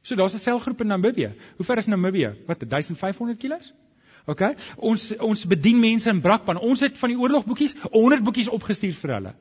[0.09, 1.35] So daar's 'n selgroep in Namibië.
[1.57, 2.31] Hoe ver is Namibië?
[2.47, 3.61] Wat 1500 km?
[4.25, 4.41] OK.
[4.77, 6.57] Ons ons bedien mense in Brakpan.
[6.57, 9.35] Ons het van die oorlogboekies 100 boekies opgestuur vir hulle.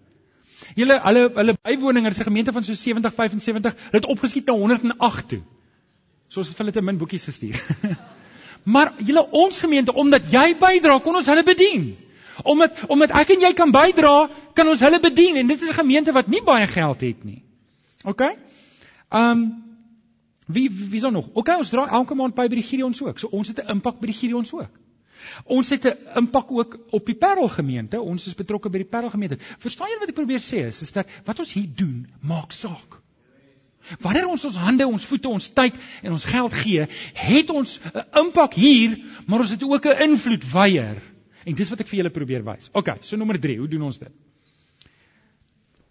[0.76, 4.54] Hulle hulle hulle bywoninge is 'n gemeente van so 70 75, hulle het opgeskiet na
[4.54, 5.42] 108 toe.
[6.28, 7.62] So ons het hulle te min boekies gestuur.
[8.74, 11.96] maar julle ons gemeente omdat jy bydra, kon ons hulle bedien.
[12.44, 15.80] Omdat omdat ek en jy kan bydra, kan ons hulle bedien en dit is 'n
[15.80, 17.44] gemeente wat nie baie geld het nie.
[18.04, 18.22] OK?
[19.12, 19.67] Um
[20.48, 21.30] Wie wie is nog?
[21.34, 23.20] OK, ons dra elke maand by by die Gideons ook.
[23.20, 24.80] So ons het 'n impak by die Gideons ook.
[25.44, 28.02] Ons het 'n impak ook op die Parel gemeente.
[28.02, 29.38] Ons is betrokke by die Parel gemeente.
[29.60, 33.02] Verstaan jy wat ek probeer sê is, is dat wat ons hier doen maak saak.
[34.00, 38.04] Wanneer ons ons hande, ons voete, ons tyd en ons geld gee, het ons 'n
[38.20, 41.02] impak hier, maar ons het ook 'n invloed weier.
[41.46, 42.70] En dis wat ek vir julle probeer wys.
[42.74, 44.12] OK, so nommer 3, hoe doen ons dit?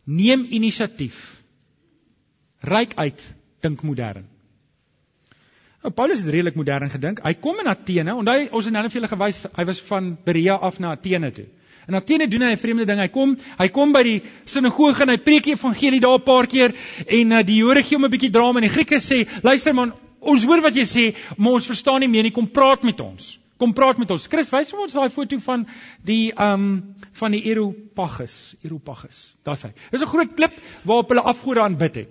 [0.05, 1.43] Neem inisiatief.
[2.61, 4.36] Ryk uit, dink modern.
[5.87, 7.21] Nou Paulus het redelik modern gedink.
[7.23, 10.09] Hy kom in Athene, onthou ons het nou net vir julle gewys, hy was van
[10.27, 11.45] Berea af na Athene toe.
[11.87, 12.99] In Athene doen hy 'n vreemde ding.
[12.99, 16.49] Hy kom, hy kom by die sinagoge en hy preek die evangelie daar 'n paar
[16.49, 16.75] keer
[17.07, 19.93] en uh, die Jode gee hom 'n bietjie drama en die Grieke sê, "Luister man,
[20.19, 22.33] ons hoor wat jy sê, maar ons verstaan nie meer nie.
[22.33, 24.27] Kom praat met ons." Kom praat met ons.
[24.27, 25.67] Chris, wys vir ons daai foto van
[26.05, 29.37] die ehm um, van die Areopagus, Areopagus.
[29.45, 29.73] Daar's hy.
[29.93, 32.09] Dis 'n groot klip waarop hulle afgode aanbid het.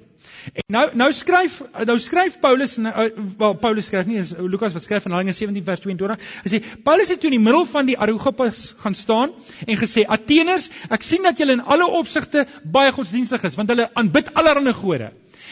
[0.53, 1.57] En nou nou skryf
[1.89, 3.07] nou skryf Paulus en uh,
[3.39, 6.27] well, Paulus skryf nie is Lukas wat skryf in Handelinge 17 vers 22.
[6.45, 9.33] Hy sê Paulus het toe in die middel van die Areopagus gaan staan
[9.65, 12.45] en gesê Ateners, ek sien dat julle in alle opsigte
[12.77, 15.11] baie godsdienstig is want hulle aanbid allerlei gode.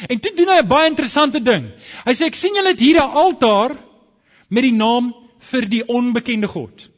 [0.09, 1.71] En toe doen hy 'n baie interessante ding.
[2.05, 3.75] Hy sê ek sien julle het hier 'n altaar
[4.49, 5.13] met die naam
[5.51, 6.89] vir die onbekende God.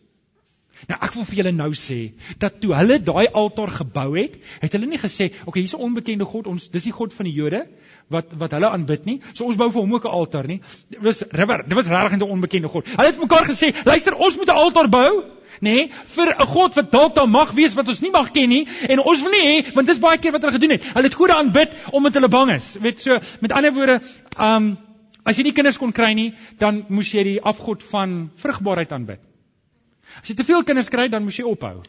[0.89, 1.97] Nou ek wil vir julle nou sê
[2.41, 5.85] dat toe hulle daai altaar gebou het, het hulle nie gesê, "Oké, okay, hier's 'n
[5.87, 7.67] onbekende god, ons dis die god van die Jode
[8.09, 9.21] wat wat hulle aanbid nie.
[9.33, 12.19] So ons bou vir hom ook 'n altaar nie." Dit was river, dit was regtig
[12.19, 12.87] 'n onbekende god.
[12.87, 16.75] Hulle het mekaar gesê, "Luister, ons moet 'n altaar bou." nê, nee, vir 'n God
[16.75, 19.45] wat dalk daar mag wees wat ons nie mag ken nie en ons wil nie
[19.63, 20.83] hê want dis baie keer wat hulle gedoen het.
[20.83, 22.77] Hulle het gode aanbid omdat hulle bang is.
[22.81, 24.01] Weet so, met ander woorde,
[24.39, 24.77] um
[25.23, 29.19] as jy nie kinders kon kry nie, dan moes jy die afgod van vrugbaarheid aanbid.
[30.21, 31.81] As jy te veel kinders kry, dan moet jy ophou.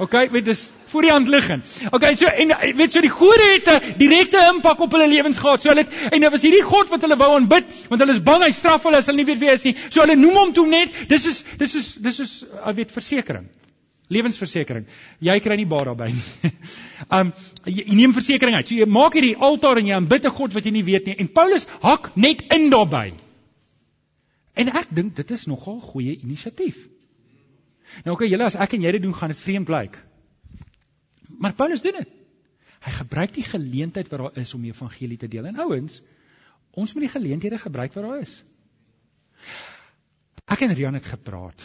[0.00, 1.66] OK, weet dis voor die hand liggend.
[1.90, 5.62] OK, so en weet so die gode het 'n direkte impak op hulle lewens gehad.
[5.62, 8.22] So hulle het, en dit was hierdie God wat hulle wou aanbid, want hulle is
[8.22, 9.76] bang hy straf hulle as hulle nie weet wie hy is nie.
[9.90, 13.50] So hulle noem hom toe net, dis is dis is dis is uh, weet versekerings.
[14.10, 14.86] Lewensversekering.
[15.22, 16.52] Jy kry nie baat daarbey nie.
[17.16, 17.32] Um
[17.64, 18.68] jy, jy neem versekerings uit.
[18.68, 21.14] So jy maak hierdie altaar en jy aanbid 'n God wat jy nie weet nie.
[21.18, 23.12] En Paulus hak net in daarbey.
[24.58, 26.78] En ek dink dit is nogal goeie inisiatief.
[28.04, 29.98] Nou okay, julle as ek en jy dit doen, gaan dit vreemd lyk.
[31.42, 32.16] Maar Paulus doen dit.
[32.80, 35.50] Hy gebruik die geleentheid wat daar is om die evangelie te deel.
[35.50, 36.00] En ouens,
[36.70, 38.40] ons moet die geleenthede gebruik wat daar is.
[40.50, 41.62] Ek en Rian het gepraat.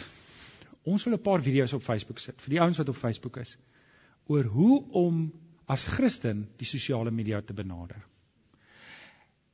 [0.86, 3.56] Ons wil 'n paar video's op Facebook sit vir die ouens wat op Facebook is
[4.26, 5.32] oor hoe om
[5.66, 8.02] as Christen die sosiale media te benader.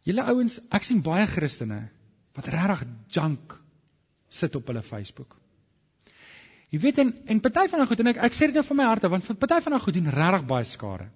[0.04, 1.90] Julle ouens, ek sien baie Christene
[2.36, 3.60] wat regtig junk
[4.28, 5.36] sit op hulle Facebook.
[6.72, 8.78] Jy weet en en party van daai goed en ek ek sê dit nou van
[8.78, 11.08] my harte want party van daai goed doen regtig baie skade.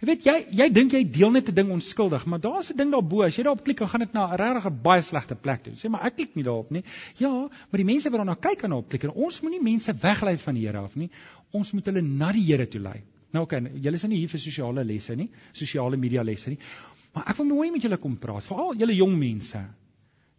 [0.00, 2.90] Jy weet jy jy dink jy deel net 'n ding onskuldig, maar daar's 'n ding
[2.90, 3.20] daarbo.
[3.22, 5.74] As jy daarop klik, dan gaan dit na 'n regtig baie slegte plek toe.
[5.74, 6.82] Sê maar ek klik nie daarop nie.
[7.18, 10.38] Ja, maar die mense wat daarna kyk en daarop klik en ons moenie mense weglei
[10.38, 11.10] van die Here af nie.
[11.52, 13.02] Ons moet hulle na die Here toe lei.
[13.32, 16.58] Nou oké, okay, julle is nie hier vir sosiale lesse nie, sosiale media lesse nie.
[17.12, 19.62] Maar ek wil mooi met julle kom praat, veral julle jong mense.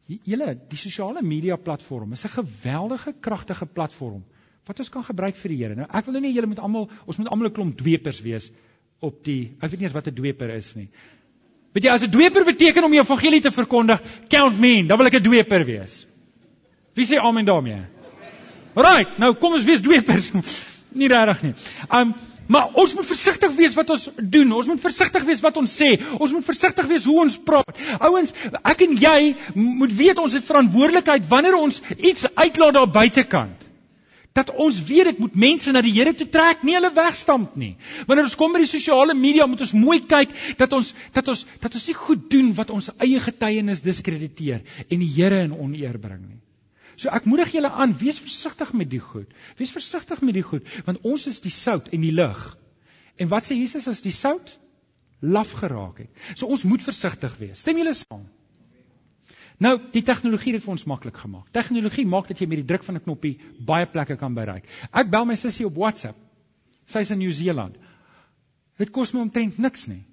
[0.07, 4.23] Julle, die sosiale media platform is 'n geweldige kragtige platform
[4.65, 5.75] wat ons kan gebruik vir die Here.
[5.75, 8.51] Nou ek wil nou nie julle moet almal ons moet almal 'n klomp dwepers wees
[8.99, 10.89] op die ek weet nie eens wat 'n dweper is nie.
[11.73, 14.97] Weet jy as 'n dweper beteken om die evangelie te verkondig, count me in, dan
[14.97, 16.05] wil ek 'n dweper wees.
[16.93, 17.85] Wie sê amen daarmee?
[18.75, 20.31] Right, nou kom ons wees dwepers.
[20.99, 21.53] nie regtig nie.
[21.89, 22.13] Um
[22.47, 24.51] Maar ons moet versigtig wees wat ons doen.
[24.51, 25.93] Ons moet versigtig wees wat ons sê.
[26.19, 27.83] Ons moet versigtig wees hoe ons praat.
[28.03, 29.19] Ouens, ek en jy
[29.55, 33.59] moet weet ons het verantwoordelikheid wanneer ons iets uitlaat daar buitekant.
[34.33, 37.75] Dat ons weet dit moet mense na die Here toe trek, nie hulle wegstamp nie.
[38.09, 41.45] Wanneer ons kom by die sosiale media, moet ons mooi kyk dat ons dat ons
[41.61, 46.01] dat ons nie goed doen wat ons eie getuienis diskrediteer en die Here in oneer
[46.01, 46.41] bring nie.
[46.95, 49.31] So ek moedig julle aan, wees versigtig met die goed.
[49.57, 52.43] Wees versigtig met die goed, want ons is die sout en die lig.
[53.21, 54.57] En wat sê Jesus as die sout
[55.21, 56.23] laf geraak het?
[56.35, 57.61] So ons moet versigtig wees.
[57.61, 58.25] Stem julle saam?
[59.63, 61.49] Nou, die tegnologie het vir ons maklik gemaak.
[61.55, 64.65] Tegnologie maak dat jy met die druk van 'n knoppie baie plekke kan bereik.
[64.91, 66.17] Ek bel my sussie op WhatsApp.
[66.87, 67.77] Sy's in Nieu-Seeland.
[68.77, 70.03] Dit kos my omtrent niks nie.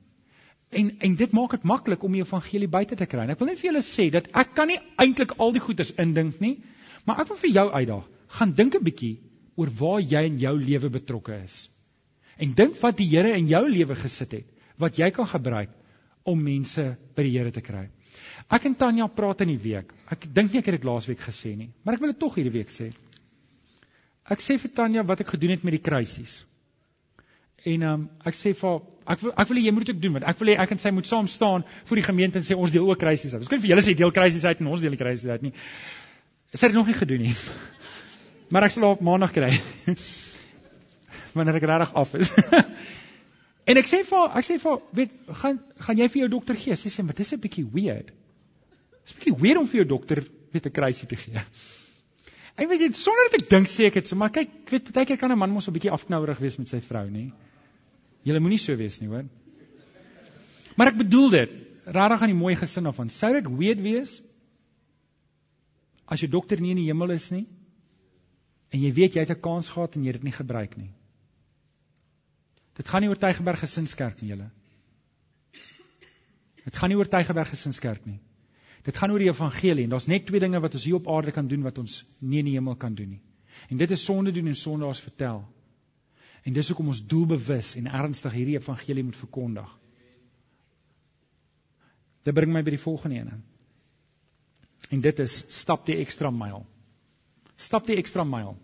[0.70, 3.24] En en dit maak dit maklik om die evangelie buite te kry.
[3.24, 5.90] En ek wil net vir julle sê dat ek kan nie eintlik al die goeders
[5.98, 6.61] indink nie,
[7.04, 8.06] maar ek wil vir jou uitdaag.
[8.38, 9.16] Gaan dink 'n bietjie
[9.56, 11.68] oor waar jy in jou lewe betrokke is.
[12.38, 14.46] En dink wat die Here in jou lewe gesit het
[14.80, 15.70] wat jy kan gebruik
[16.24, 17.88] om mense by die Here te kry.
[18.50, 19.92] Ek en Tanya praat in die week.
[20.11, 22.54] Ek dink nie ek het dit laasweek gesê nie, maar ek wil dit tog hierdie
[22.54, 22.90] week sê.
[24.30, 26.40] Ek sê vir Tanya wat ek gedoen het met die kruisies.
[27.68, 30.26] En um, ek sê vir ek wil ek wil jy moet dit ook doen want
[30.30, 32.72] ek wil hê ek en sy moet saam staan voor die gemeente en sê ons
[32.72, 33.42] deel ook krisis uit.
[33.42, 35.52] Ons kan vir julle sê deel krisis uit en ons deel die krisis uit nie.
[36.54, 37.36] Sy het dit nog nie gedoen nie.
[38.50, 39.50] Maar ek sal haar op maandag kry.
[41.38, 42.32] Wanneer ek regtig af is.
[43.70, 46.78] en ek sê vir ek sê vir weet gaan gaan jy vir jou dokter gee?
[46.80, 48.10] Sy sê maar dis 'n bietjie weird.
[49.04, 51.44] Dis 'n bietjie weird om vir jou dokter weet 'n krisis te gee.
[52.56, 54.90] Ek weet jy sonder dat ek dink sê ek dit, so maar kyk, ek weet
[54.92, 57.30] baie keer kan 'n man mos 'n bietjie afknouerig wees met sy vrou, nê?
[58.26, 59.26] Julle moenie so wees nie, hoor.
[60.76, 61.56] Maar ek bedoel dit,
[61.90, 63.11] rarig aan die mooi gesin af van.
[63.11, 64.20] Sou dit weet wees
[66.11, 67.44] as jou dokter nie in die hemel is nie
[68.70, 70.90] en jy weet jy het 'n kans gehad en jy het dit nie gebruik nie.
[72.74, 74.50] Dit gaan nie oor Tygerberg Gesinskerk nie, julle.
[76.64, 78.20] Dit gaan nie oor Tygerberg Gesinskerk nie.
[78.85, 81.33] Dit gaan oor die evangelie en daar's net twee dinge wat ons hier op aarde
[81.33, 83.22] kan doen wat ons nie in die hemel kan doen nie.
[83.68, 85.44] En dit is sonde doen en sondaars vertel.
[86.44, 89.70] En dis hoekom ons doelbewus en ernstig hierdie evangelie moet verkondig.
[92.24, 93.42] Dit bring my by die volgende een.
[94.90, 96.64] En dit is stap die ekstra myl.
[97.61, 98.57] Stap die ekstra myl.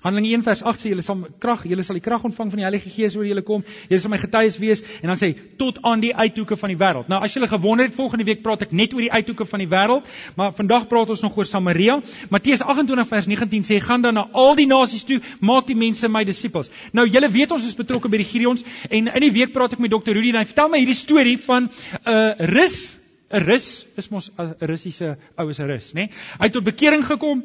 [0.00, 2.64] Handelinge 1 vers 8 sê julle sal krag, julle sal die krag ontvang van die
[2.64, 3.64] Heilige Gees oor julle kom.
[3.90, 7.10] Julle sal my getuies wees en dan sê tot aan die uithoeke van die wêreld.
[7.12, 9.68] Nou as julle gewonder het, volgende week praat ek net oor die uithoeke van die
[9.68, 10.08] wêreld,
[10.40, 11.98] maar vandag praat ons nog oor Samaria.
[12.32, 16.08] Matteus 28 vers 19 sê gaan dan na al die nasies toe, maak die mense
[16.08, 16.72] my disippels.
[16.96, 19.84] Nou julle weet ons is betrokke by die Gideons en in die week praat ek
[19.84, 20.16] met Dr.
[20.16, 22.92] Rudy en hy vertel my hierdie storie van 'n uh, rus
[23.30, 26.08] 'n rus is mos 'n Russiese oues rus, nê?
[26.08, 26.10] Nee?
[26.38, 27.44] Hy het tot bekering gekom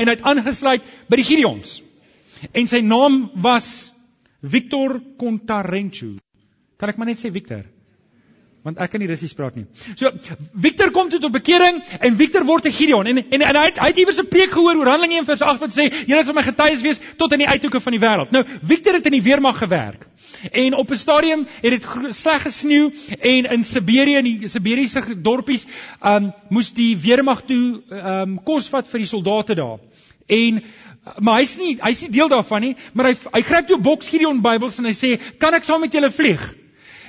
[0.00, 1.80] en hy het aangesluit by die Gideons.
[2.56, 3.92] En sy naam was
[4.40, 6.16] Victor Kontarenchu.
[6.80, 7.66] Kan ek maar net sê Victor?
[8.64, 9.64] Want ek kan nie Russies praat nie.
[9.96, 10.10] So
[10.60, 13.78] Victor kom toe tot bekering en Victor word 'n Gideon en en, en hy het,
[13.80, 16.34] hy het iewers 'n preek gehoor oor Handelinge 1 vers 8 wat sê julle sal
[16.36, 18.32] my getuies wees tot aan die uithoeke van die wêreld.
[18.32, 20.06] Nou Victor het in die weermag gewerk.
[20.50, 21.86] En op 'n stadium het dit
[22.16, 25.66] sleg gesneeu en in Siberië in die Siberiese dorpies
[26.04, 29.78] um moes die weermag toe um kos vat vir die soldate daar.
[30.26, 30.62] En
[31.18, 34.42] maar hy's nie hy's nie deel daarvan nie, maar hy hy gryp toe boks Gideon
[34.42, 36.54] Bybels en hy sê, "Kan ek saam met julle vlieg?"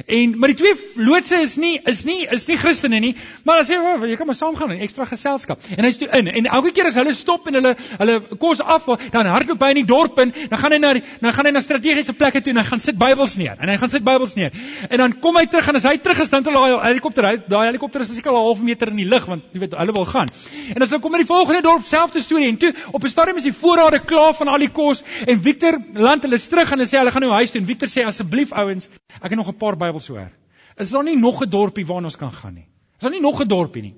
[0.06, 3.68] En maar die twee loodse is nie is nie is nie Christene nie, maar hulle
[3.68, 5.62] sê oh, jy kan maar saamgaan in ekstra geselskap.
[5.78, 8.88] En hy's toe in en elke keer as hulle stop en hulle hulle kos af,
[9.14, 11.64] dan hardloop hy in die dorp in, dan gaan hy na dan gaan hy na
[11.64, 13.58] strategiese plekke toe en hy gaan sit Bybels neer.
[13.60, 14.56] En hy gaan sit Bybels neer.
[14.90, 17.66] En dan kom hy terug en as hy terug is dan het hy helikopter, daai
[17.70, 20.06] helikopter is seker al 'n half meter in die lug want jy weet hulle wil
[20.06, 20.30] gaan.
[20.76, 23.38] En as hulle kom in die volgende dorp, selfde storie en toe op 'n stadium
[23.38, 26.90] is die voorrade klaar van al die kos en Victor land hulle terug en hulle
[26.90, 28.90] sê hulle gaan nou huis toe en Victor sê asseblief ouens,
[29.22, 30.30] ek het nog 'n paar Bybels hoor.
[30.78, 32.68] Is daar nie nog 'n dorpie waarna ons kan gaan nie?
[32.98, 33.96] Is daar nie nog 'n dorpie nie?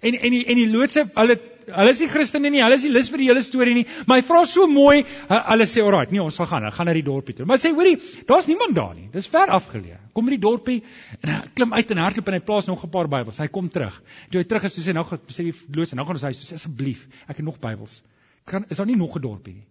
[0.00, 2.92] En en die en die loodse, hulle hulle is nie Christene nie, hulle is nie
[2.94, 6.22] lus vir die hele storie nie, maar hy vra so mooi, hulle sê alraai, nee,
[6.22, 7.46] ons gaan, hulle gaan na die dorpie toe.
[7.48, 7.96] Maar sê, hoorie,
[8.28, 9.08] daar's niemand daar nie.
[9.12, 9.98] Dis ver afgeleë.
[10.14, 10.82] Kom by die dorpie
[11.20, 13.38] en hy klim uit en hardloop en hy plaas nog 'n paar Bybels.
[13.38, 14.02] Hy kom terug.
[14.30, 16.54] Toe hy terug is, sê hy nou, sê die loodse, nou gaan ons huis toe,
[16.54, 18.02] asseblief, ek het nog Bybels.
[18.44, 19.66] Kan is daar nie nog 'n dorpie nie?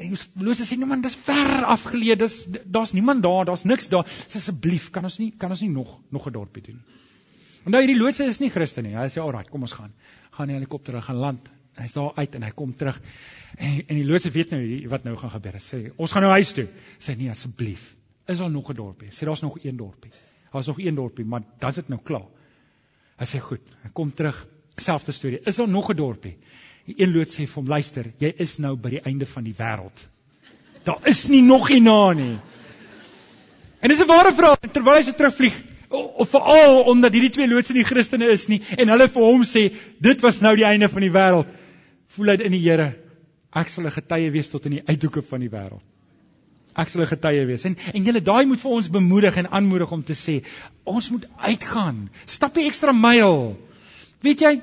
[0.00, 2.16] En Moses sê, "Nee man, dis ver afgeleë.
[2.16, 4.06] Dis daar's niemand daar, daar's niks daar.
[4.34, 6.98] Asseblief, kan ons nie kan ons nie nog nog 'n dorpie doen nie."
[7.64, 8.94] En nou hierdie loodse is nie Christen nie.
[8.96, 9.92] Hy sê, "Alraai, kom ons gaan.
[10.30, 13.00] Gaan die helikopter gaan land." Hy's daar uit en hy kom terug.
[13.56, 15.52] En en die loodse weet nou wat nou gaan gebeur.
[15.52, 17.96] Hy sê, "Ons gaan nou huis toe." Sê, "Nee, asseblief.
[18.26, 20.10] Is daar nog 'n dorpie?" Sê, "Daar's nog een dorpie."
[20.52, 22.26] Daar's nog een dorpie, maar dan's dit nou klaar.
[23.18, 24.46] Hy sê, "Goed." Hy kom terug.
[24.76, 25.40] Selfde storie.
[25.44, 26.38] Is daar nog 'n dorpie?
[26.90, 29.54] Die een lood sê vir hom: "Luister, jy is nou by die einde van die
[29.54, 30.06] wêreld.
[30.84, 32.38] Daar is nie nog hierna nie."
[33.80, 35.54] En dis 'n ware vraag terwyl hy se terugvlieg,
[35.90, 39.72] of veral omdat hierdie twee loodse nie Christene is nie en hulle vir hom sê,
[40.00, 41.46] "Dit was nou die einde van die wêreld."
[42.08, 42.96] Voel hy in die Here,
[43.52, 45.82] ek sal 'n getuie wees tot in die uithoeke van die wêreld.
[46.76, 47.64] Ek sal 'n getuie wees.
[47.64, 50.44] En en julle daai moet vir ons bemoedig en aanmoedig om te sê,
[50.84, 52.10] ons moet uitgaan.
[52.26, 53.56] Stap 'n ekstra myl.
[54.20, 54.62] Weet jy,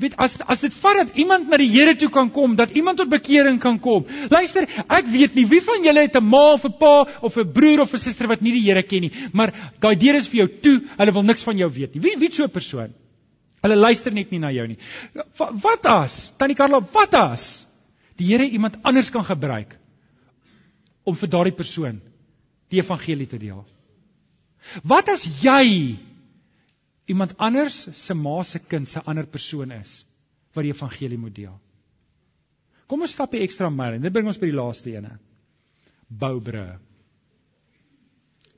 [0.00, 2.98] weet as as dit vat dat iemand na die Here toe kan kom, dat iemand
[2.98, 4.06] tot bekering kan kom.
[4.30, 7.52] Luister, ek weet nie wie van julle het 'n ma of 'n pa of 'n
[7.52, 10.46] broer of 'n suster wat nie die Here ken nie, maar daai deur is vir
[10.46, 10.80] jou toe.
[10.98, 12.00] Hulle wil niks van jou weet nie.
[12.00, 12.94] Wie wie so 'n persoon?
[13.62, 14.78] Hulle luister net nie na jou nie.
[15.38, 16.32] Wat as?
[16.36, 17.66] Tannie Karla, wat as
[18.16, 19.78] die Here iemand anders kan gebruik
[21.04, 22.00] om vir daardie persoon
[22.68, 23.64] die evangelie te deel?
[24.82, 25.96] Wat as jy
[27.06, 30.04] iemand anders se ma se kind se ander persoon is
[30.54, 31.54] wat die evangelie moet deel.
[32.86, 35.18] Kom ons stap 'n ekstra myl en dit bring ons by die laaste ene.
[36.08, 36.78] Boubrû.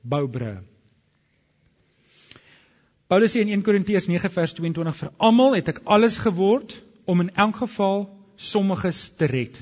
[0.03, 0.63] Boubrû.
[3.07, 6.75] Paulus sê in 1 Korintiërs 9 vers 22 vir almal het ek alles geword
[7.05, 9.55] om in elk geval sommiges te red.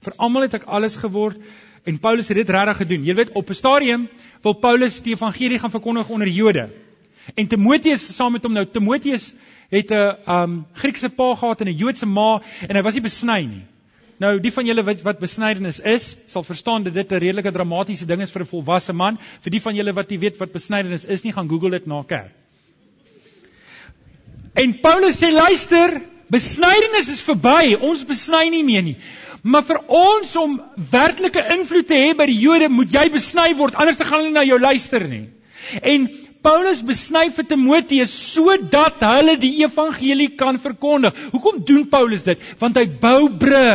[0.00, 1.36] Vir almal het ek alles geword
[1.84, 3.04] en Paulus het dit regtig gedoen.
[3.04, 4.08] Jy weet op 'n stadium
[4.42, 6.70] wil Paulus die evangelie gaan verkondig onder Jode.
[7.34, 9.32] En Timoteus saam met hom nou Timoteus
[9.70, 13.40] het 'n um Griekse pa gehad en 'n Joodse ma en hy was nie besny
[13.46, 13.64] nie.
[14.18, 18.06] Nou die van julle wat wat besnydenis is, sal verstaan dat dit 'n redelike dramatiese
[18.06, 19.18] ding is vir 'n volwasse man.
[19.40, 22.02] Vir die van julle wat nie weet wat besnydenis is nie, gaan Google dit na
[22.02, 22.30] kerk.
[24.54, 27.74] En Paulus sê luister, besnydenis is verby.
[27.80, 28.96] Ons besny nie meer nie.
[29.42, 30.60] Maar vir ons om
[30.90, 34.36] werklike invloed te hê by die Jode, moet jy besny word, anders te gaan hulle
[34.36, 35.24] na jou luister nie.
[35.82, 36.10] En
[36.42, 41.16] Paulus besny vir Timoteus sodat hulle die evangelie kan verkondig.
[41.34, 42.42] Hoekom doen Paulus dit?
[42.58, 43.68] Want hy bou bru.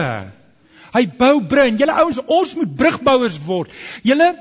[0.95, 3.73] Hy bou bru en julle ouens, ons moet brugbouers word.
[4.07, 4.33] Julle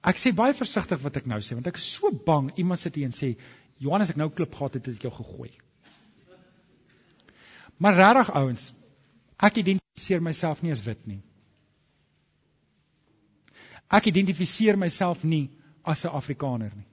[0.00, 2.94] Ek sê baie versigtig wat ek nou sê want ek is so bang iemand sit
[2.96, 3.34] hier en sê
[3.84, 5.50] Johannes ek nou klip gehad het het ek jou gegooi.
[7.80, 8.64] Maar regtig ouens,
[9.40, 11.20] ek identifiseer myself nie as wit nie.
[13.90, 15.50] Ek identifiseer myself nie
[15.82, 16.86] as 'n Afrikaner nie.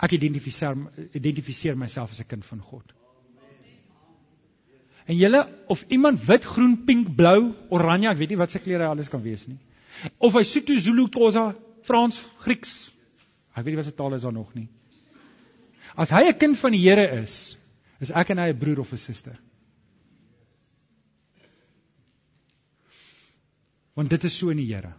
[0.00, 0.76] Ek identifiseer
[1.14, 2.92] identifiseer myself as 'n kind van God.
[5.06, 8.84] En julle of iemand wit, groen, pink, blou, oranje, ek weet nie wat se kleure
[8.84, 9.58] hy alles kan wees nie.
[10.18, 12.92] Of hy Sotho, Zulu, Xhosa, Frans, Grieks.
[13.56, 14.68] Ek weet nie wat se taal is daar nog nie.
[15.96, 17.56] As hy 'n kind van die Here is,
[18.00, 19.38] is ek en hy 'n broer of 'n suster.
[23.94, 24.92] Want dit is so in die Here.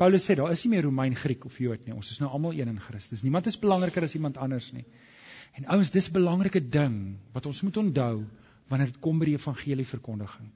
[0.00, 1.94] Paulus sê daar is nie meer Romein, Griek of Jood nie.
[1.94, 3.22] Ons is nou almal een in Christus.
[3.22, 4.86] Niemand is belangriker as iemand anders nie.
[5.58, 8.24] En ouens, dis 'n belangrike ding wat ons moet onthou
[8.68, 10.50] wanneer dit kom by die evangelie verkondiging.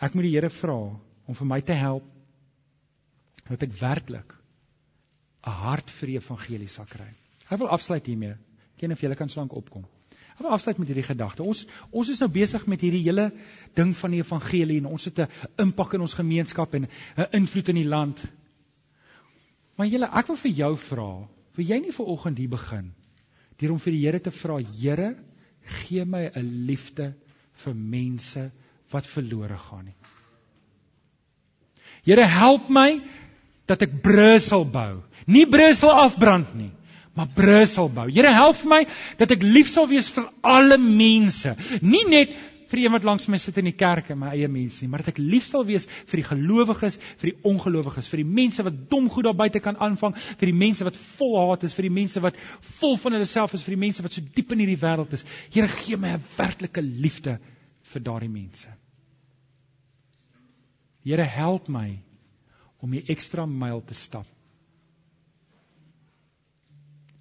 [0.00, 0.78] Ek moet die Here vra
[1.26, 2.04] om vir my te help
[3.48, 4.34] dat ek werklik
[5.46, 7.10] 'n hart vir die evangelie sal kry.
[7.50, 8.36] Ek wil afsluit hiermee.
[8.78, 9.84] Ken of julle kan slank opkom.
[10.34, 11.44] Ek wil afsluit met hierdie gedagte.
[11.46, 11.62] Ons
[11.94, 13.28] ons is nou besig met hierdie hele
[13.78, 15.28] ding van die evangelie en ons het 'n
[15.62, 18.24] impak in ons gemeenskap en 'n invloed in die land.
[19.76, 22.92] Maar julle, ek wil vir jou vra, wil jy nie vir oggend hier begin
[23.58, 25.16] deur om vir die Here te vra, Here,
[25.62, 27.14] gee my 'n liefde
[27.64, 28.50] vir mense
[28.90, 29.96] wat verlore gaan nie.
[32.04, 33.00] Here help my
[33.66, 35.02] dat ek Brussel bou.
[35.26, 36.70] Nie Brussel afbrand nie,
[37.14, 38.08] maar Brussel bou.
[38.10, 38.82] Here help my
[39.20, 42.34] dat ek lief sal wees vir alle mense, nie net
[42.74, 44.88] vir die een wat langs my sit in die kerk en my eie mense nie,
[44.90, 48.64] maar dat ek lief sal wees vir die gelowiges, vir die ongelowiges, vir die mense
[48.66, 51.86] wat dom goed daar buite kan aanvang, vir die mense wat vol haat is, vir
[51.86, 52.38] die mense wat
[52.80, 55.22] vol van hulle self is, vir die mense wat so diep in hierdie wêreld is.
[55.54, 57.38] Here gee my 'n werklike liefde
[57.92, 58.68] vir daardie mense.
[61.04, 62.00] Here help my
[62.80, 64.26] om die ekstra myl te stap.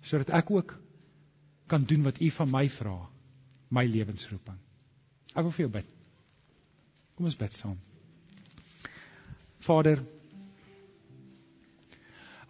[0.04, 0.76] Sodat ek ook
[1.72, 2.98] kan doen wat U van my vra,
[3.74, 4.60] my lewensroeping.
[5.34, 5.94] Ek wil vir jou bid.
[7.16, 7.80] Kom ons bid saam.
[9.64, 10.02] Vader,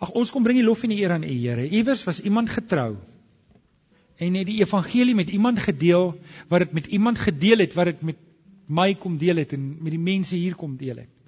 [0.04, 1.64] Ag ons kom bring die lof en die eer aan U, Here.
[1.64, 2.98] Iewers was iemand getrou
[4.24, 6.12] en het die evangelie met iemand gedeel
[6.52, 8.20] wat dit met iemand gedeel het wat dit met
[8.68, 11.23] my kom deel het en met die mense hier kom deel het.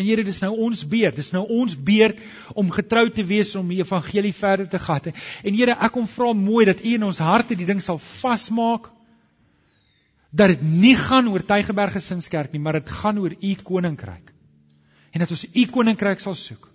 [0.00, 1.18] En Here, dis nou ons beurt.
[1.20, 2.20] Dis nou ons beurt
[2.58, 5.10] om getrou te wees om die evangelie verder te gat.
[5.12, 8.88] En Here, ek kom vra mooi dat U in ons harte die ding sal vasmaak
[10.30, 14.30] dat dit nie gaan oor Tygerberg Gesinskerk nie, maar dit gaan oor u koninkryk.
[15.10, 16.68] En dat ons u koninkryk sal soek.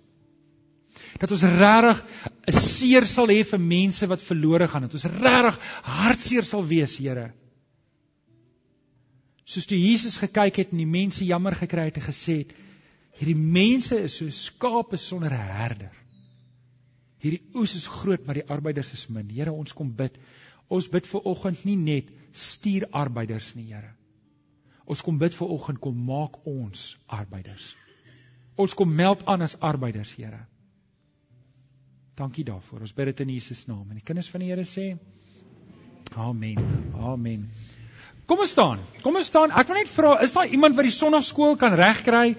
[1.20, 2.04] Dat ons regtig
[2.52, 6.98] 'n seer sal hê vir mense wat verlore gaan, dat ons regtig hartseer sal wees,
[6.98, 7.32] Here.
[9.44, 12.52] Soos toe Jesus gekyk het en die mense jammer gekry het en gesê het,
[13.16, 15.92] hierdie mense is so skape sonder 'n herder.
[17.22, 19.28] Hierdie oes is groot, maar die arbeiders is min.
[19.30, 20.18] Here, ons kom bid.
[20.68, 23.94] Ons bid vir oggend nie net stuur arbeiders nie, Here.
[24.86, 27.74] Ons kom bid vir oggend kom maak ons arbeiders.
[28.56, 30.46] Ons kom meld aan as arbeiders, Here.
[32.16, 32.80] Dankie daarvoor.
[32.80, 33.90] Ons bid dit in Jesus naam.
[33.90, 34.98] En die kinders van die Here sê
[36.14, 36.92] Amen.
[36.94, 37.50] Amen.
[38.26, 38.80] Kom ons staan.
[39.04, 39.52] Kom ons staan.
[39.54, 42.34] Ek wil net vra, is daar iemand wat die sonnaarskool kan regkry?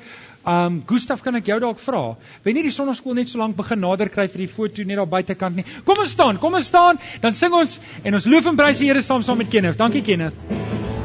[0.47, 2.01] Um Gustaf, kan ek jou dalk vra?
[2.43, 5.09] Wen nie die sonnaarskool net so lank begin nader kry vir die foto net daar
[5.11, 5.67] buitekant nie.
[5.87, 6.43] Kom ons staan.
[6.43, 6.99] Kom ons staan.
[7.23, 9.79] Dan sing ons en ons loof en prys die Here saam saam met Kenneth.
[9.79, 10.96] Dankie Kenneth.